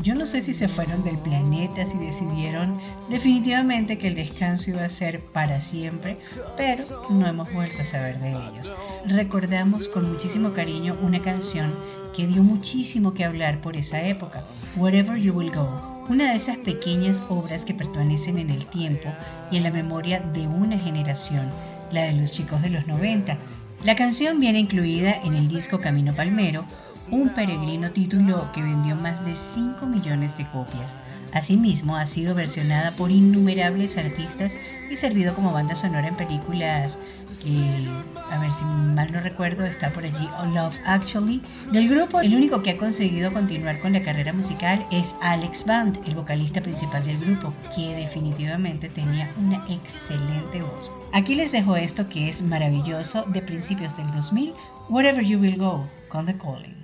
[0.02, 2.80] Yo no sé si se fueron del planeta, si decidieron
[3.10, 6.18] definitivamente que el descanso iba a ser para siempre,
[6.56, 8.72] pero no hemos vuelto a saber de ellos.
[9.06, 11.76] Recordamos con muchísimo cariño una canción
[12.16, 14.46] que dio muchísimo que hablar por esa época,
[14.78, 19.14] Wherever You Will Go, una de esas pequeñas obras que permanecen en el tiempo
[19.52, 21.50] y en la memoria de una generación,
[21.92, 23.38] la de los chicos de los 90.
[23.84, 26.66] La canción viene incluida en el disco Camino Palmero,
[27.12, 30.96] un peregrino título que vendió más de 5 millones de copias.
[31.34, 34.58] Asimismo, ha sido versionada por innumerables artistas
[34.90, 36.98] y servido como banda sonora en películas
[37.44, 37.88] que,
[38.32, 41.42] a ver si mal no recuerdo, está por allí Love Actually.
[41.72, 46.00] Del grupo, el único que ha conseguido continuar con la carrera musical es Alex Band,
[46.08, 50.92] el vocalista principal del grupo, que definitivamente tenía una excelente voz.
[51.14, 54.54] Aquí les dejo esto que es maravilloso de principios del 2000,
[54.90, 56.76] Wherever You Will Go, The Calling.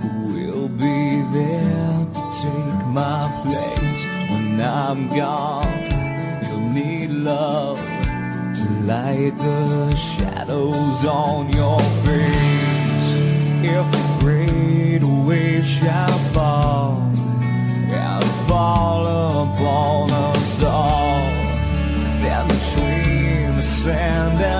[0.00, 5.80] who will be there to take my place when I'm gone.
[6.46, 12.50] You'll need love to light the shadows on your face.
[13.62, 16.98] If great wave shall fall
[17.90, 19.02] and fall
[19.44, 21.20] upon us all,
[22.22, 24.59] then between the sand and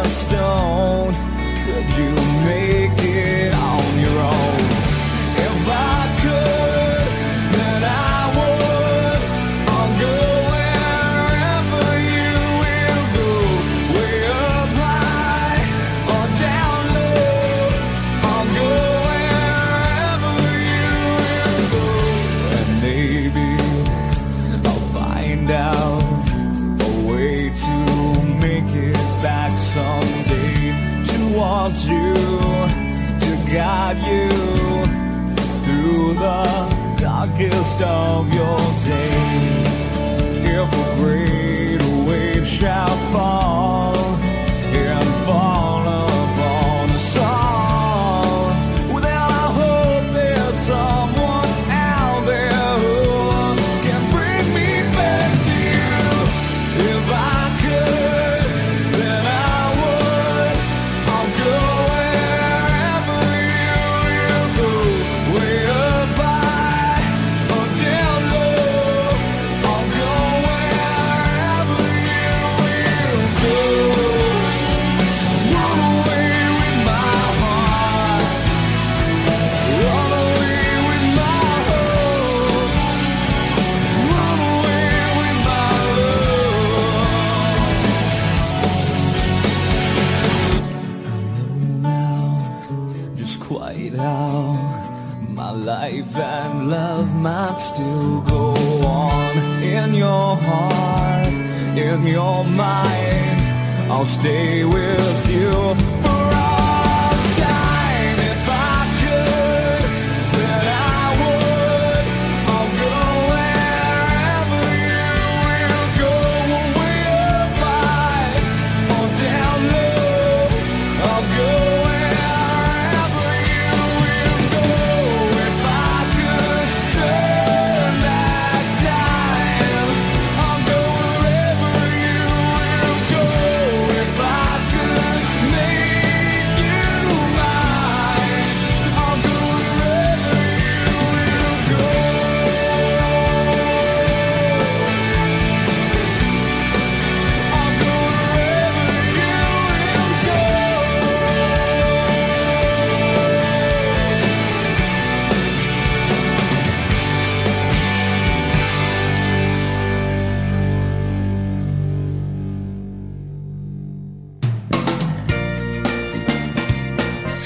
[104.01, 105.20] I'll stay with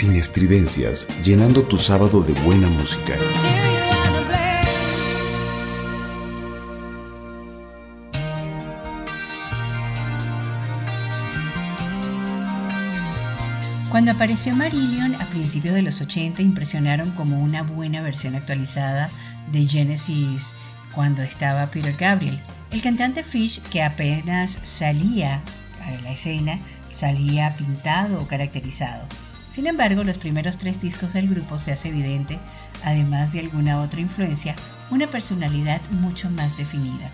[0.05, 3.14] Sin estridencias, llenando tu sábado de buena música.
[13.90, 19.11] Cuando apareció Marillion a principios de los 80 impresionaron como una buena versión actualizada
[19.52, 20.55] de Genesis
[20.94, 22.38] cuando estaba Peter Gabriel.
[22.70, 25.40] El cantante Fish, que apenas salía
[25.82, 26.61] a la escena,
[26.92, 29.07] salía pintado o caracterizado.
[29.55, 32.40] Sin embargo, los primeros tres discos del grupo se hace evidente,
[32.82, 34.57] además de alguna otra influencia,
[34.90, 37.12] una personalidad mucho más definida.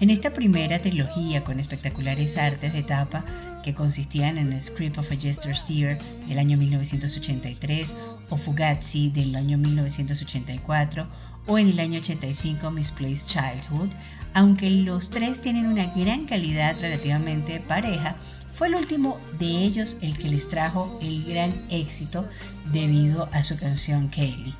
[0.00, 3.24] En esta primera trilogía con espectaculares artes de tapa
[3.62, 7.94] que consistían en Script of a Jester's Tear del año 1983
[8.30, 11.06] o Fugazi del año 1984
[11.46, 13.90] o en el año 85 Misplaced Childhood,
[14.34, 18.16] aunque los tres tienen una gran calidad relativamente pareja,
[18.56, 22.24] fue el último de ellos el que les trajo el gran éxito
[22.72, 24.54] debido a su canción Kaylee.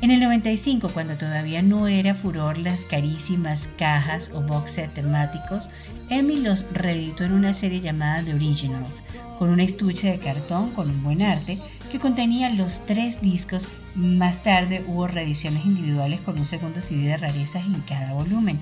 [0.00, 5.68] En el 95, cuando todavía no era furor las carísimas cajas o box set temáticos,
[6.08, 9.02] Emmy los reeditó en una serie llamada The Originals,
[9.38, 11.58] con un estuche de cartón con un buen arte
[11.88, 13.66] que contenía los tres discos.
[13.94, 18.60] Más tarde hubo reediciones individuales con un segundo CD de rarezas en cada volumen.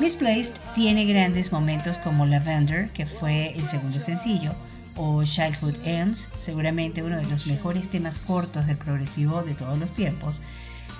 [0.00, 4.54] Misplaced tiene grandes momentos como Lavender, que fue el segundo sencillo,
[4.96, 9.92] o Childhood Ends, seguramente uno de los mejores temas cortos del progresivo de todos los
[9.92, 10.40] tiempos.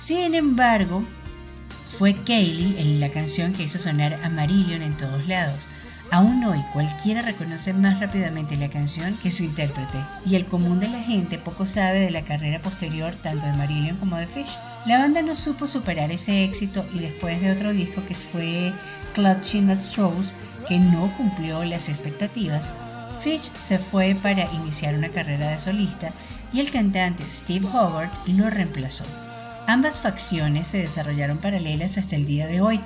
[0.01, 1.03] Sin embargo,
[1.99, 5.67] fue Kaylee la canción que hizo sonar a Marillion en todos lados.
[6.13, 9.97] Aún hoy cualquiera reconoce más rápidamente la canción que su intérprete,
[10.27, 13.97] y el común de la gente poco sabe de la carrera posterior tanto de Marillion
[13.97, 14.59] como de Fish.
[14.85, 18.75] La banda no supo superar ese éxito y después de otro disco que fue
[19.15, 20.35] Clutching at Straws,
[20.69, 22.69] que no cumplió las expectativas,
[23.23, 26.11] Fish se fue para iniciar una carrera de solista
[26.53, 29.05] y el cantante Steve Howard lo reemplazó.
[29.67, 32.81] Ambas facciones se desarrollaron paralelas hasta el día de hoy,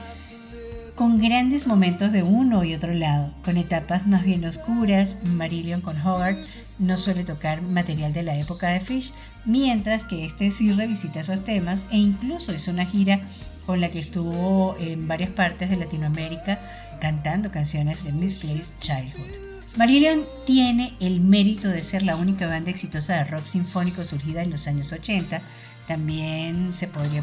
[0.96, 5.22] con grandes momentos de uno y otro lado, con etapas más bien oscuras.
[5.24, 6.36] Marillion con Howard
[6.78, 9.12] no suele tocar material de la época de Fish,
[9.44, 13.20] mientras que este sí revisita esos temas e incluso hizo una gira
[13.66, 16.58] con la que estuvo en varias partes de Latinoamérica
[16.98, 19.46] cantando canciones de Misplaced Childhood.
[19.76, 24.50] Marillion tiene el mérito de ser la única banda exitosa de rock sinfónico surgida en
[24.50, 25.42] los años 80.
[25.86, 27.22] También se podría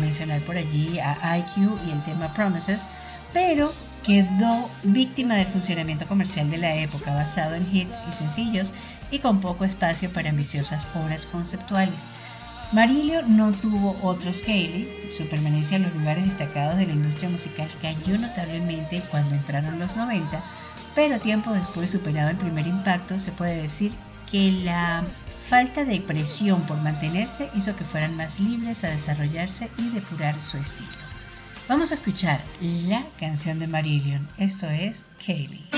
[0.00, 2.86] mencionar por allí a IQ y el tema Promises,
[3.32, 3.72] pero
[4.04, 8.70] quedó víctima del funcionamiento comercial de la época basado en hits y sencillos
[9.10, 12.06] y con poco espacio para ambiciosas obras conceptuales.
[12.72, 17.68] Marillion no tuvo otros Kaylee, su permanencia en los lugares destacados de la industria musical
[17.82, 20.42] cayó notablemente cuando entraron los 90,
[20.94, 23.92] pero tiempo después superado el primer impacto se puede decir
[24.30, 25.04] que la
[25.52, 30.56] falta de presión por mantenerse hizo que fueran más libres a desarrollarse y depurar su
[30.56, 30.88] estilo.
[31.68, 35.68] Vamos a escuchar la canción de Marillion, esto es Kaylee.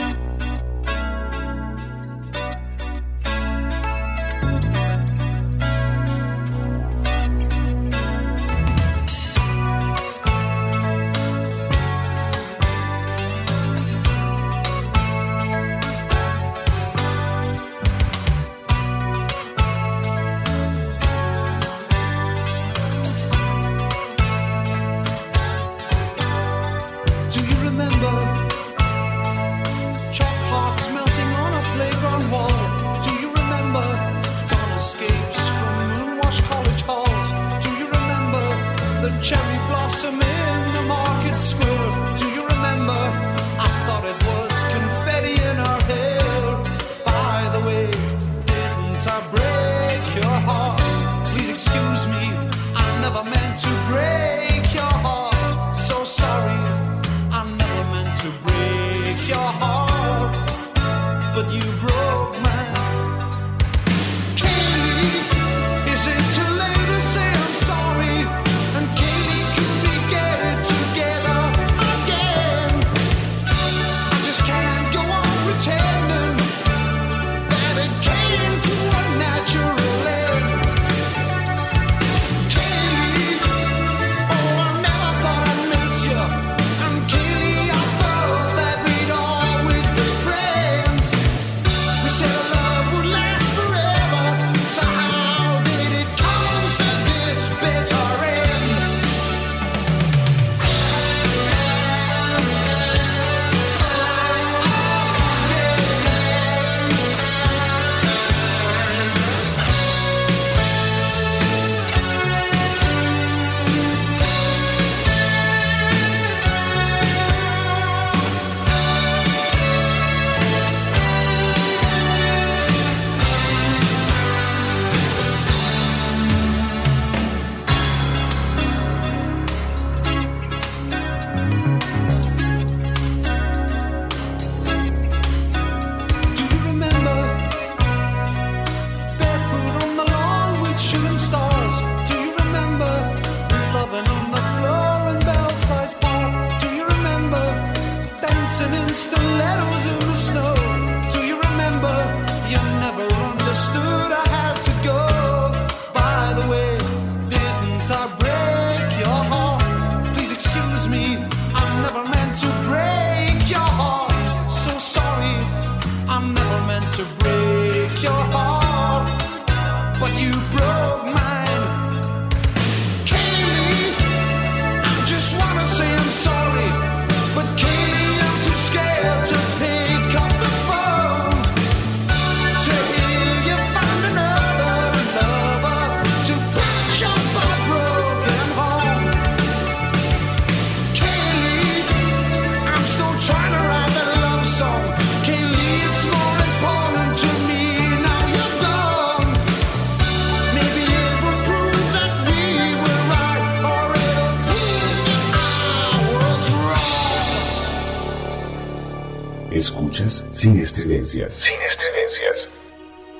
[210.75, 211.43] Sin estridencias.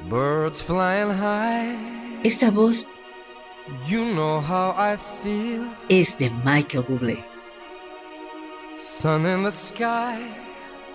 [0.09, 1.76] Birds flying high,
[2.24, 2.86] Esta voz
[3.89, 5.64] you know how I feel.
[5.89, 7.24] es de Michael Bublé.
[8.82, 10.18] Sun in the sky,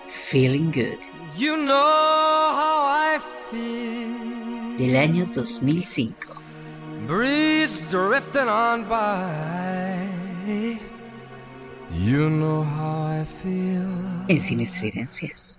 [0.08, 0.98] Feeling Good,
[1.36, 3.18] you know how I
[3.50, 4.76] feel.
[4.78, 6.14] del año 2005.
[7.06, 9.98] Breeze drifting on by,
[11.92, 13.88] you know how I feel.
[14.28, 15.58] En Sin Estridencias.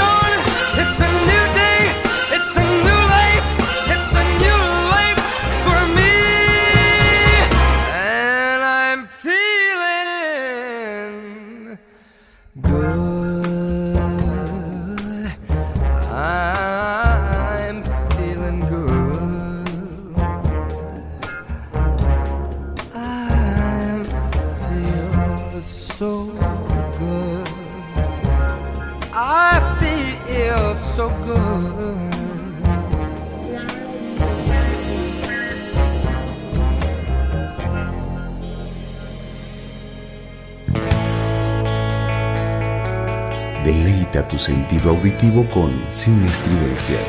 [44.31, 47.01] tu sentido auditivo con Sin Estridencias.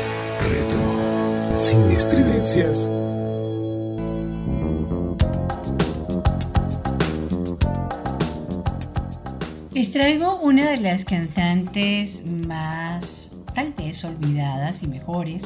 [0.49, 1.57] Retro.
[1.57, 2.89] Sin Estridencias.
[9.71, 15.43] Les traigo una de las cantantes más tal vez olvidadas y mejores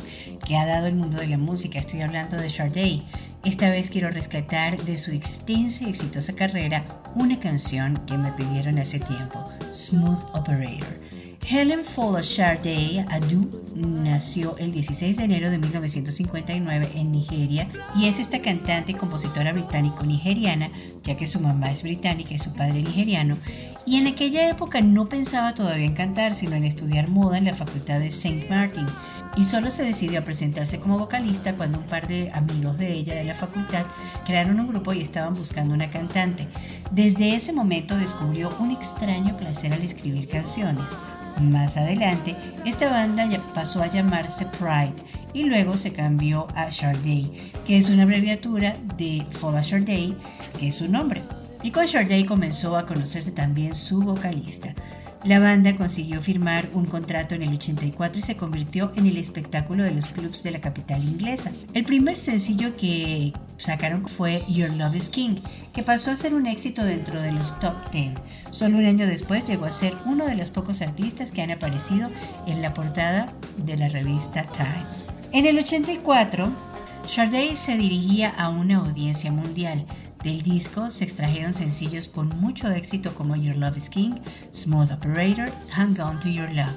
[0.48, 1.78] que ha dado el mundo de la música.
[1.78, 3.04] Estoy hablando de Sade.
[3.46, 8.80] Esta vez quiero rescatar de su extensa y exitosa carrera una canción que me pidieron
[8.80, 11.07] hace tiempo, Smooth Operator.
[11.50, 18.20] Helen Fuller Sade Adu nació el 16 de enero de 1959 en Nigeria y es
[18.20, 20.70] esta cantante y compositora británico-nigeriana,
[21.04, 23.38] ya que su mamá es británica y su padre nigeriano,
[23.86, 27.54] y en aquella época no pensaba todavía en cantar, sino en estudiar moda en la
[27.54, 28.46] facultad de St.
[28.50, 28.86] Martin,
[29.38, 33.16] y solo se decidió a presentarse como vocalista cuando un par de amigos de ella
[33.16, 33.86] de la facultad
[34.26, 36.48] crearon un grupo y estaban buscando una cantante.
[36.92, 40.90] Desde ese momento descubrió un extraño placer al escribir canciones.
[41.42, 42.36] Más adelante,
[42.66, 44.94] esta banda pasó a llamarse Pride
[45.34, 47.30] y luego se cambió a Sade,
[47.66, 50.16] que es una abreviatura de Fola Sade,
[50.60, 51.22] que es su nombre.
[51.62, 54.74] Y con Sade comenzó a conocerse también su vocalista.
[55.24, 59.84] La banda consiguió firmar un contrato en el 84 y se convirtió en el espectáculo
[59.84, 61.52] de los clubs de la capital inglesa.
[61.74, 65.36] El primer sencillo que sacaron fue Your Love is King,
[65.74, 68.14] que pasó a ser un éxito dentro de los top 10.
[68.52, 72.10] Solo un año después llegó a ser uno de los pocos artistas que han aparecido
[72.46, 73.34] en la portada
[73.66, 75.06] de la revista Times.
[75.34, 76.54] En el 84,
[77.08, 79.86] Sade se dirigía a una audiencia mundial.
[80.24, 84.16] Del disco se extrajeron sencillos con mucho éxito como Your Love is King,
[84.54, 86.74] Smooth Operator, Hang On to Your Love,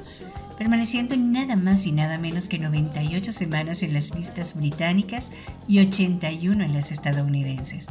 [0.58, 5.30] permaneciendo nada más y nada menos que 98 semanas en las listas británicas
[5.66, 7.86] y 81 en las estadounidenses.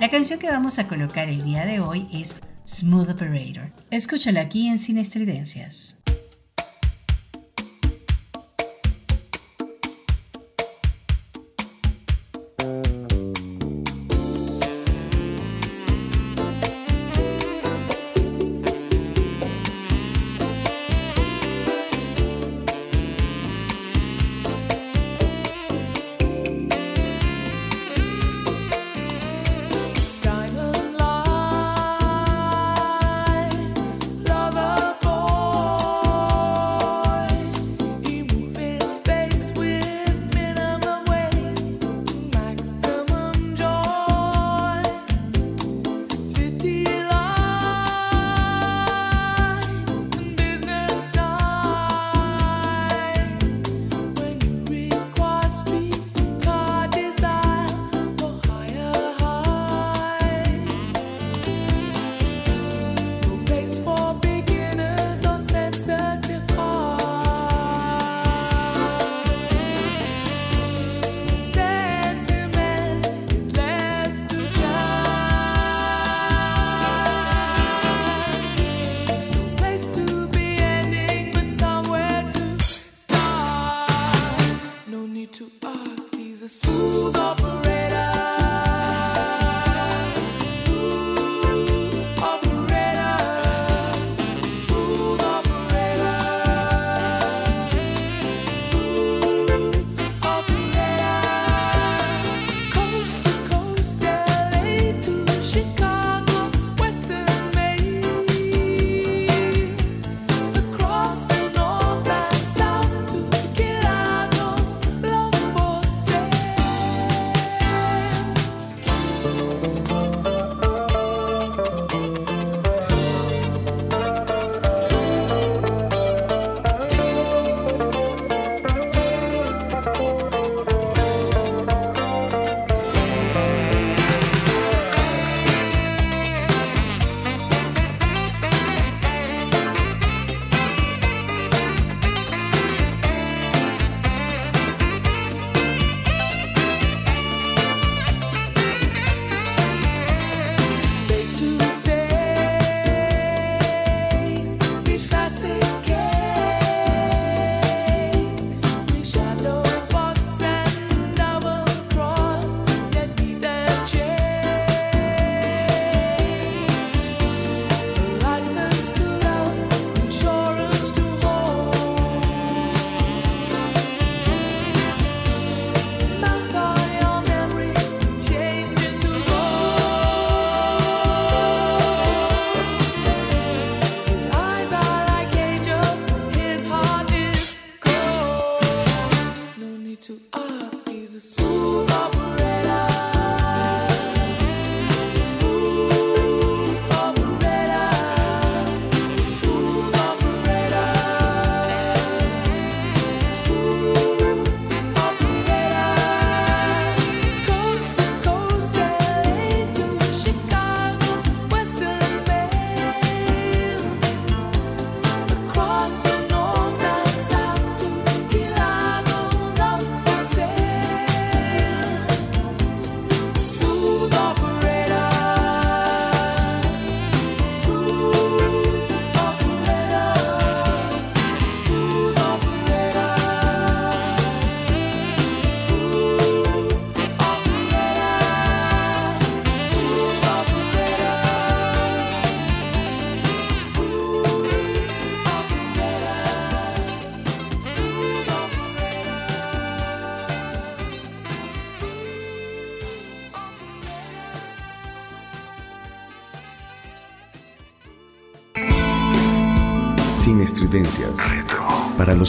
[0.00, 2.36] La canción que vamos a colocar el día de hoy es
[2.66, 3.70] Smooth Operator.
[3.90, 5.95] Escúchala aquí en Sin Estridencias.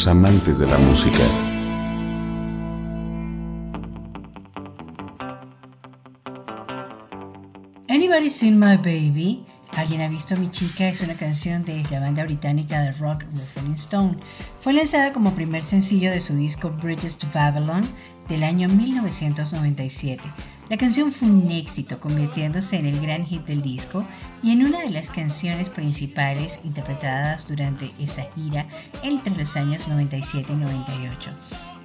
[0.06, 1.24] Amantes de la música.
[7.90, 9.44] Anybody Seen My Baby?
[9.72, 10.88] ¿Alguien ha visto mi chica?
[10.88, 13.24] Es una canción de la banda británica de rock
[13.56, 14.18] Rolling Stone.
[14.60, 17.88] Fue lanzada como primer sencillo de su disco Bridges to Babylon
[18.30, 20.22] del año 1997.
[20.70, 24.06] La canción fue un éxito, convirtiéndose en el gran hit del disco
[24.44, 28.68] y en una de las canciones principales interpretadas durante esa gira
[29.04, 31.32] entre los años 97 y 98.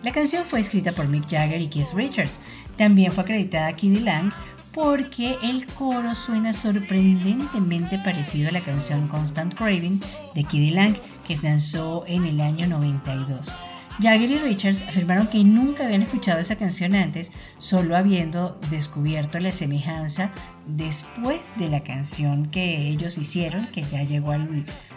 [0.03, 2.41] La canción fue escrita por Mick Jagger y Keith Richards.
[2.77, 4.33] También fue acreditada a Kiddy Lang
[4.73, 10.01] porque el coro suena sorprendentemente parecido a la canción Constant Craving
[10.35, 10.97] de Kiddy Lang
[11.27, 13.53] que se lanzó en el año 92.
[14.01, 19.53] Jagger y Richards afirmaron que nunca habían escuchado esa canción antes, solo habiendo descubierto la
[19.53, 20.33] semejanza
[20.67, 24.39] después de la canción que ellos hicieron, que ya llegó a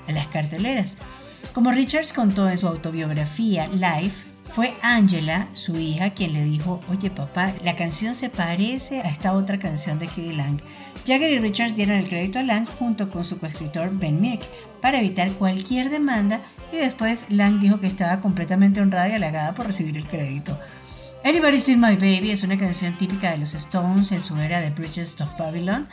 [0.07, 0.97] las carteleras.
[1.53, 7.09] Como Richards contó en su autobiografía Life, fue Angela, su hija, quien le dijo, oye
[7.09, 10.61] papá, la canción se parece a esta otra canción de Kiddy Lang.
[11.05, 14.43] Jagger y Richards dieron el crédito a Lang junto con su coescritor Ben Mirk
[14.81, 16.41] para evitar cualquier demanda
[16.71, 20.57] y después Lang dijo que estaba completamente honrada y halagada por recibir el crédito.
[21.23, 24.69] Anybody's Seen My Baby es una canción típica de los Stones en su era de
[24.69, 25.87] Bridges of Babylon.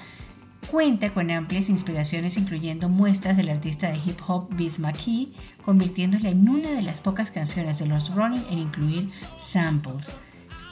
[0.71, 5.33] Cuenta con amplias inspiraciones incluyendo muestras del artista de hip hop Biz McKee,
[5.65, 10.13] convirtiéndola en una de las pocas canciones de los Rolling en incluir samples.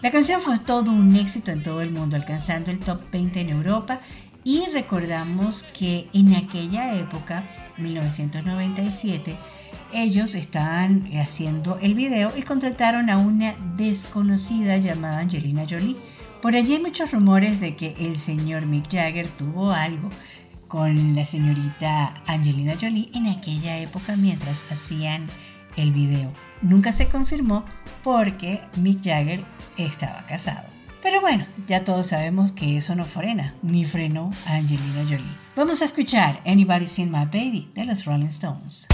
[0.02, 3.48] La canción fue todo un éxito en todo el mundo, alcanzando el top 20 en
[3.50, 4.00] Europa
[4.44, 7.44] y recordamos que en aquella época,
[7.78, 9.36] 1997,
[9.92, 15.96] ellos estaban haciendo el video y contrataron a una desconocida llamada Angelina Jolie.
[16.40, 20.08] Por allí hay muchos rumores de que el señor Mick Jagger tuvo algo
[20.68, 25.26] con la señorita Angelina Jolie en aquella época mientras hacían
[25.76, 26.32] el video.
[26.62, 27.64] Nunca se confirmó
[28.02, 29.44] porque Mick Jagger
[29.76, 30.69] estaba casado.
[31.02, 35.36] Pero bueno, ya todos sabemos que eso no frena, ni frenó a Angelina Jolie.
[35.56, 38.86] Vamos a escuchar Anybody Seen My Baby de los Rolling Stones.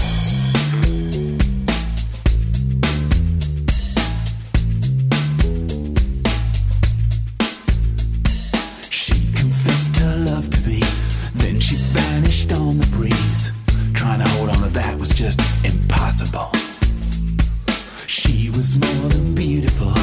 [18.07, 19.93] She was more than beautiful,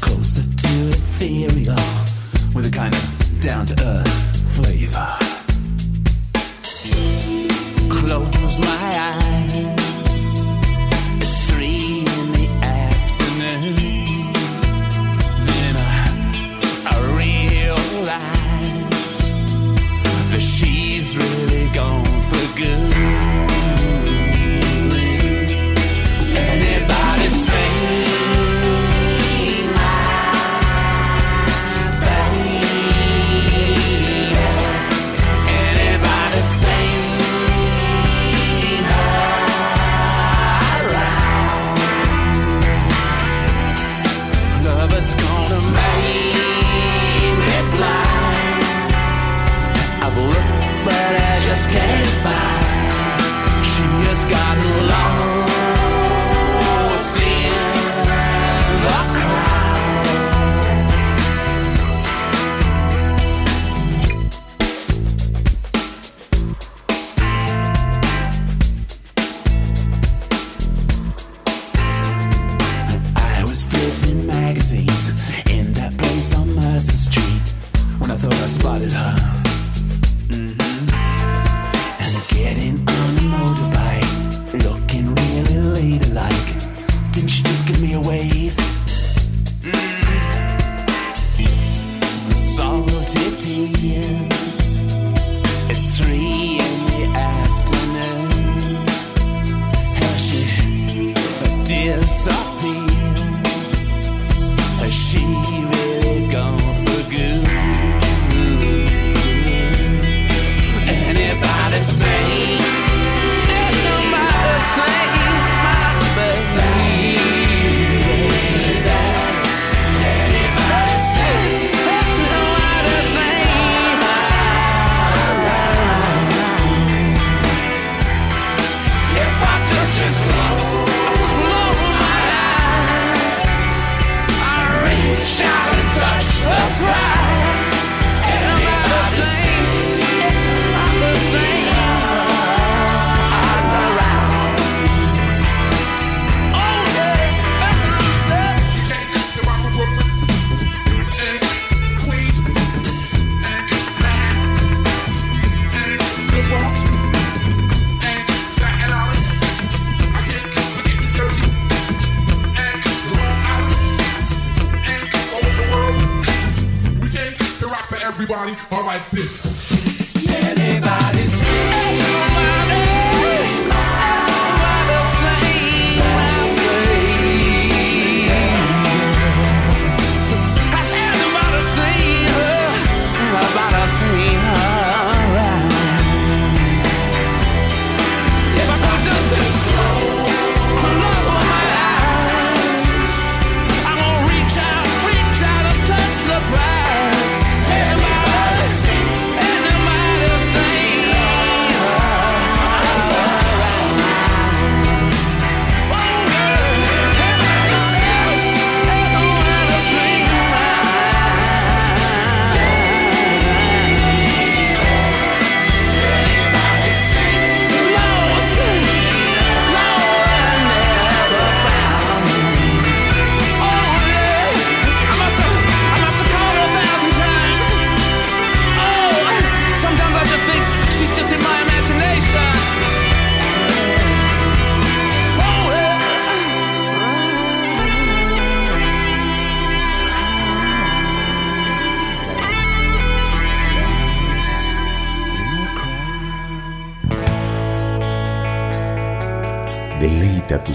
[0.00, 1.74] closer to ethereal,
[2.54, 4.08] with a kind of down to earth
[4.54, 5.10] flavor.
[7.90, 10.42] Close my eyes.
[11.18, 14.32] It's three in the afternoon.
[15.48, 16.06] Then I,
[16.92, 18.10] I realize
[20.30, 23.19] that she's really gone for good.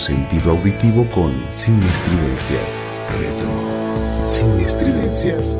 [0.05, 2.61] Sentido auditivo con Sin Estridencias.
[3.19, 4.27] Retro.
[4.27, 5.57] Sin Estridencias.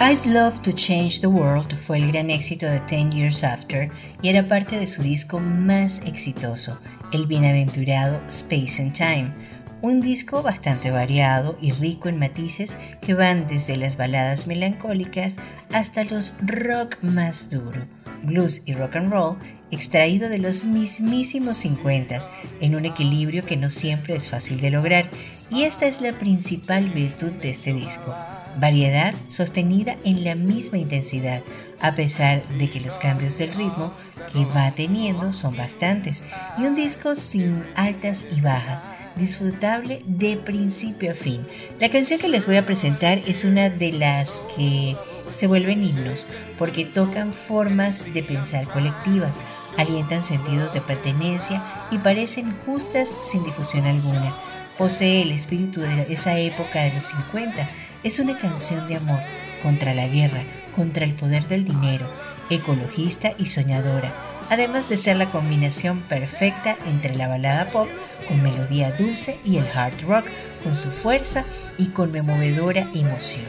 [0.00, 3.88] I'd Love to Change the World fue el gran éxito de Ten Years After
[4.20, 6.76] y era parte de su disco más exitoso,
[7.12, 9.32] el bienaventurado Space and Time,
[9.80, 15.36] un disco bastante variado y rico en matices que van desde las baladas melancólicas
[15.72, 17.86] hasta los rock más duro,
[18.24, 19.38] blues y rock and roll,
[19.70, 22.18] extraído de los mismísimos 50
[22.60, 25.10] en un equilibrio que no siempre es fácil de lograr,
[25.50, 28.14] y esta es la principal virtud de este disco
[28.58, 31.42] variedad sostenida en la misma intensidad,
[31.80, 33.92] a pesar de que los cambios del ritmo
[34.32, 36.24] que va teniendo son bastantes,
[36.58, 38.86] y un disco sin altas y bajas,
[39.16, 41.46] disfrutable de principio a fin.
[41.80, 44.96] La canción que les voy a presentar es una de las que
[45.32, 46.26] se vuelven himnos,
[46.58, 49.38] porque tocan formas de pensar colectivas,
[49.76, 54.34] alientan sentidos de pertenencia y parecen justas sin difusión alguna.
[54.78, 57.68] Posee el espíritu de esa época de los 50,
[58.02, 59.20] es una canción de amor
[59.62, 60.42] contra la guerra,
[60.74, 62.06] contra el poder del dinero,
[62.50, 64.12] ecologista y soñadora,
[64.50, 67.88] además de ser la combinación perfecta entre la balada pop
[68.28, 70.26] con melodía dulce y el hard rock
[70.62, 71.46] con su fuerza
[71.78, 73.46] y conmovedora emoción.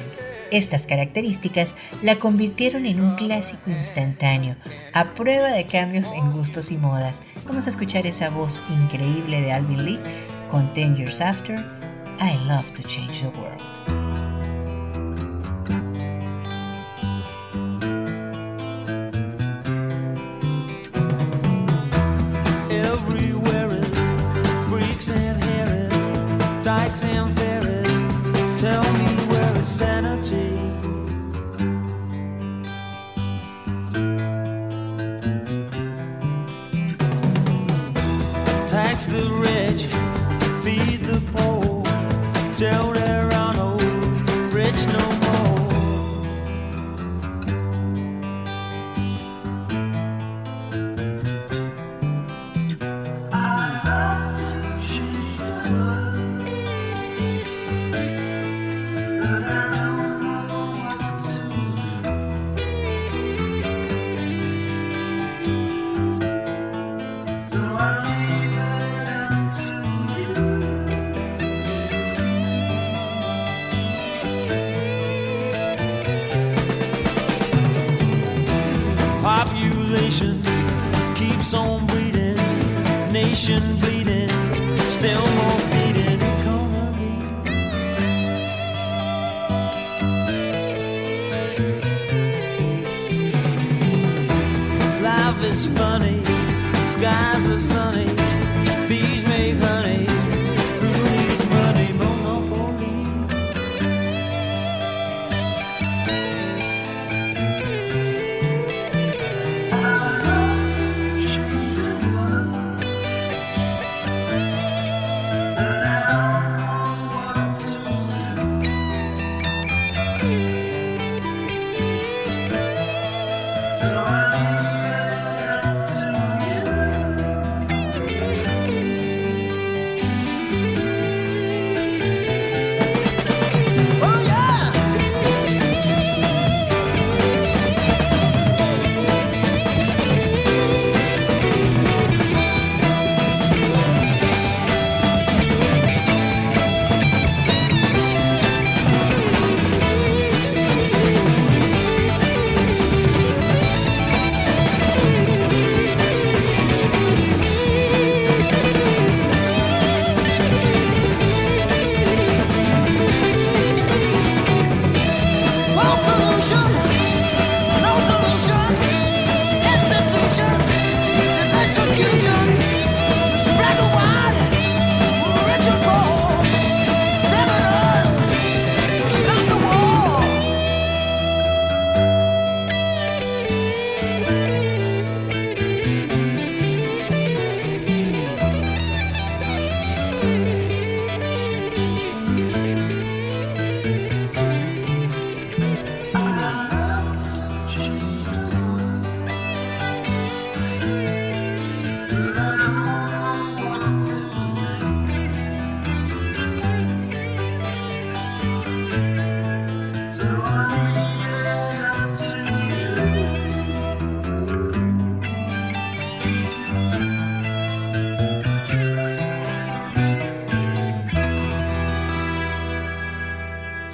[0.49, 4.56] Estas características la convirtieron en un clásico instantáneo,
[4.94, 7.22] a prueba de cambios en gustos y modas.
[7.45, 9.99] Vamos a escuchar esa voz increíble de Alvin Lee
[10.49, 11.56] con Ten Years After,
[12.19, 14.07] I Love to Change the World.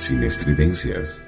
[0.03, 1.22] Sin estridencias.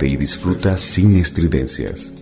[0.00, 2.17] Y disfruta sin estridencias.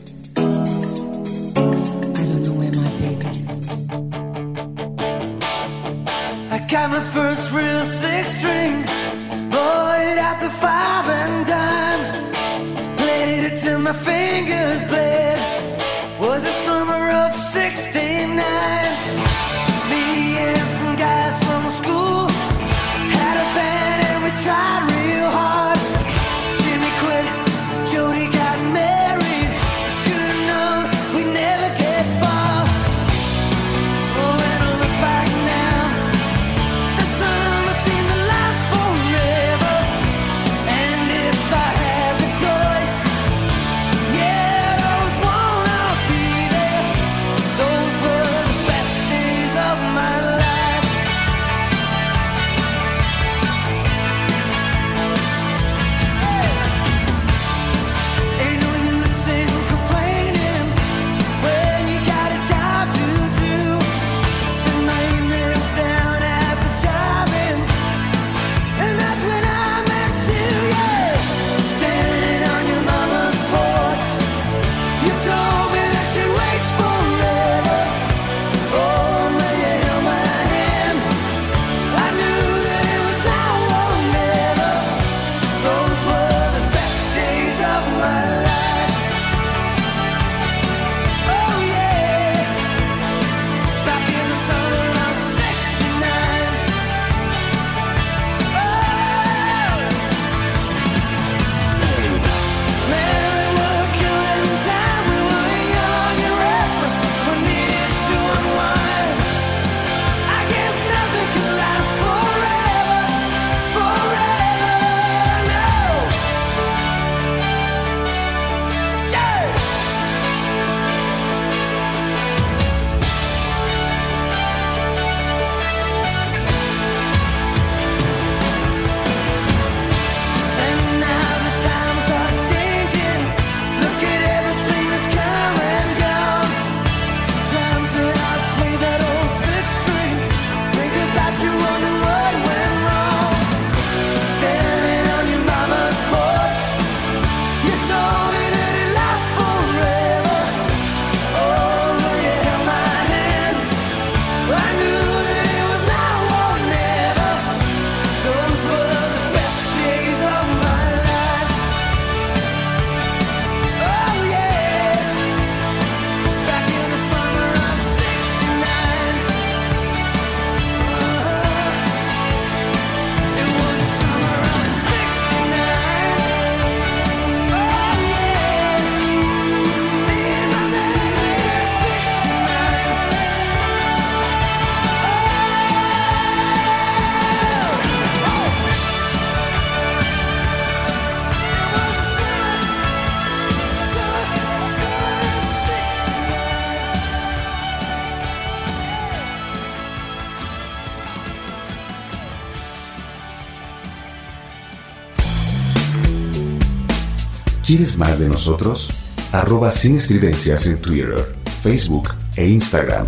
[207.77, 208.89] ¿Quieres más de nosotros?
[209.32, 213.07] Arroba sin estridencias en Twitter, Facebook e Instagram.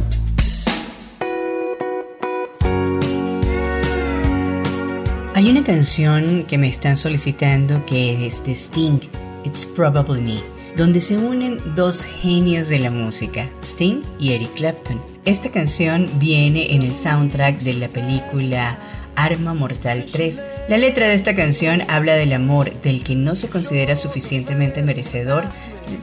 [5.34, 9.00] Hay una canción que me están solicitando que es de Sting,
[9.44, 10.38] It's Probably Me,
[10.76, 15.00] donde se unen dos genios de la música, Sting y Eric Clapton.
[15.24, 18.76] Esta canción viene en el soundtrack de la película
[19.16, 20.38] Arma Mortal 3.
[20.68, 25.44] La letra de esta canción habla del amor del que no se considera suficientemente merecedor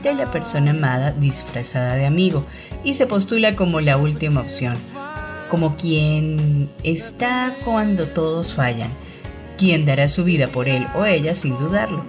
[0.02, 2.44] de la persona amada disfrazada de amigo
[2.82, 4.74] y se postula como la última opción,
[5.50, 8.90] como quien está cuando todos fallan,
[9.56, 12.04] quien dará su vida por él o ella sin dudarlo.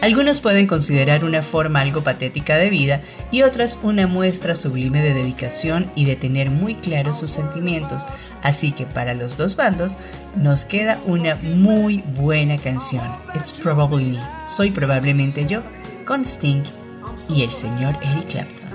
[0.00, 3.00] Algunos pueden considerar una forma algo patética de vida
[3.32, 8.06] y otras una muestra sublime de dedicación y de tener muy claros sus sentimientos.
[8.40, 9.96] Así que para los dos bandos
[10.38, 13.04] nos queda una muy buena canción.
[13.34, 14.20] It's Probably Me.
[14.46, 15.62] Soy probablemente yo
[16.06, 16.62] con Sting
[17.28, 18.67] y el señor Eric Clapton.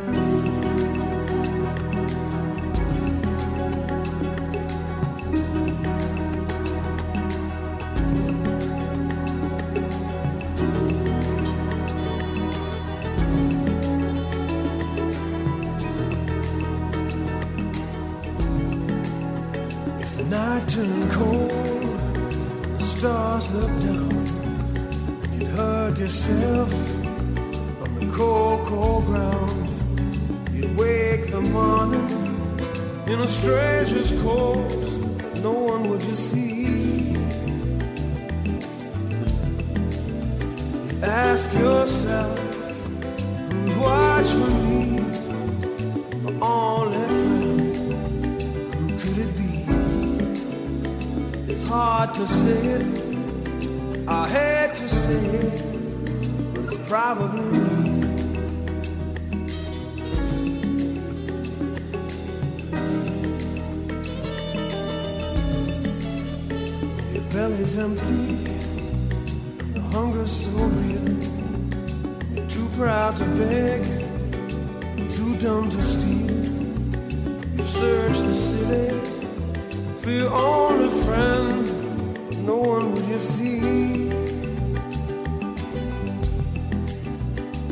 [80.04, 83.60] For your only friend, no one will you see.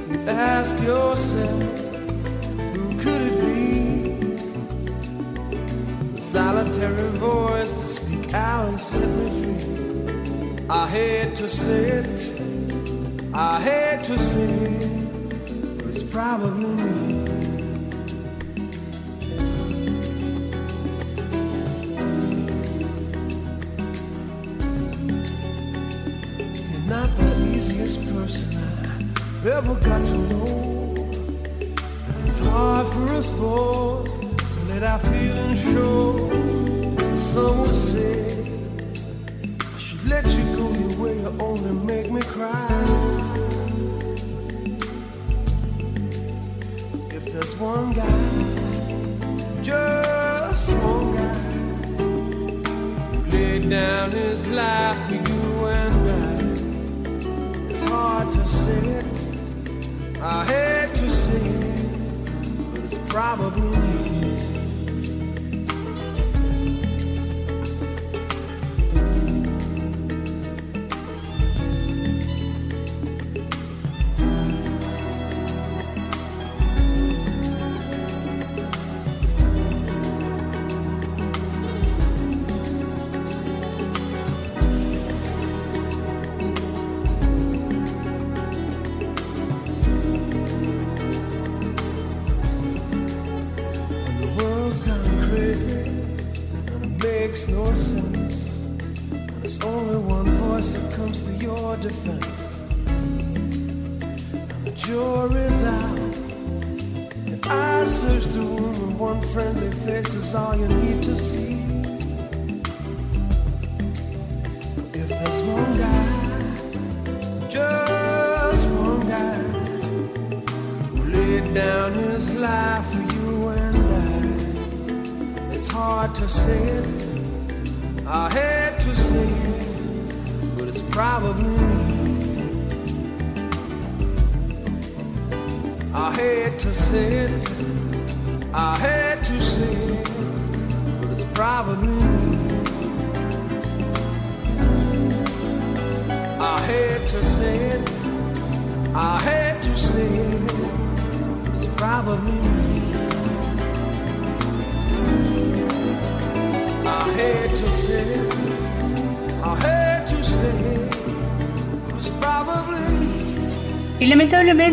[0.10, 1.62] You ask yourself,
[2.74, 4.14] who could it be?
[6.16, 10.68] The solitary voice that speak out and set me free.
[10.70, 12.32] I hate to say it,
[13.34, 14.90] I hate to say it,
[15.90, 17.01] it's probably me.
[29.46, 30.96] Ever got to know.
[32.08, 36.30] And it's hard for us both to let our feelings show.
[37.18, 38.48] Some would say
[39.60, 42.68] I should let you go your way, you only make me cry.
[47.10, 48.22] If there's one guy,
[49.64, 51.34] just one guy,
[51.98, 55.10] who laid down his life
[60.24, 64.11] I hate to say it, but it's probably me.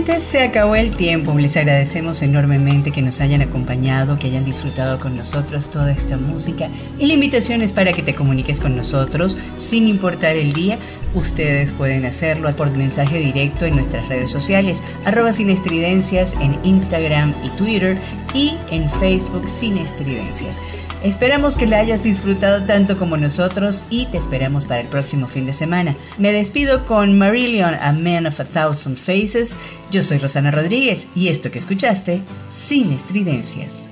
[0.08, 1.38] Lamentablemente se acabó el tiempo.
[1.38, 6.68] Les agradecemos enormemente que nos hayan acompañado, que hayan disfrutado con nosotros toda esta música.
[6.98, 10.78] Y la invitación es para que te comuniques con nosotros sin importar el día.
[11.14, 17.32] Ustedes pueden hacerlo por mensaje directo en nuestras redes sociales, arroba sin estridencias en Instagram
[17.44, 17.96] y Twitter
[18.34, 20.58] y en Facebook sin estridencias.
[21.02, 25.46] Esperamos que la hayas disfrutado tanto como nosotros y te esperamos para el próximo fin
[25.46, 25.94] de semana.
[26.18, 29.54] Me despido con Marillion, A Man of a Thousand Faces.
[29.92, 32.20] Yo soy Rosana Rodríguez y esto que escuchaste,
[32.50, 33.86] Sin Estridencias.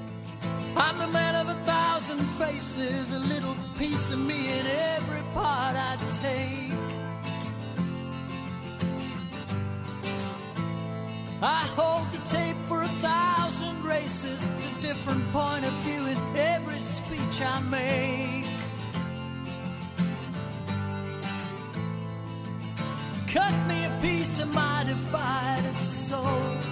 [0.77, 4.66] I'm the man of a thousand faces, a little piece of me in
[4.97, 6.74] every part I take.
[11.41, 16.16] I hold the tape for a thousand races, a different point of view in
[16.77, 18.44] every speech I make.
[23.28, 26.65] Cut me a piece of my divided soul.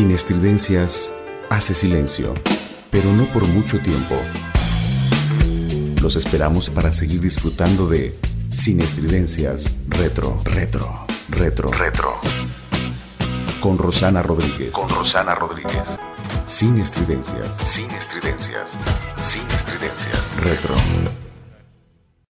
[0.00, 1.12] sin estridencias,
[1.50, 2.32] hace silencio,
[2.90, 4.14] pero no por mucho tiempo.
[6.00, 8.18] Los esperamos para seguir disfrutando de
[8.48, 12.14] Sin estridencias, retro, retro, retro, retro.
[13.60, 14.72] Con Rosana Rodríguez.
[14.72, 15.98] Con Rosana Rodríguez.
[16.46, 17.58] Sin estridencias.
[17.62, 18.78] Sin estridencias.
[19.20, 20.36] Sin estridencias.
[20.38, 20.76] Retro.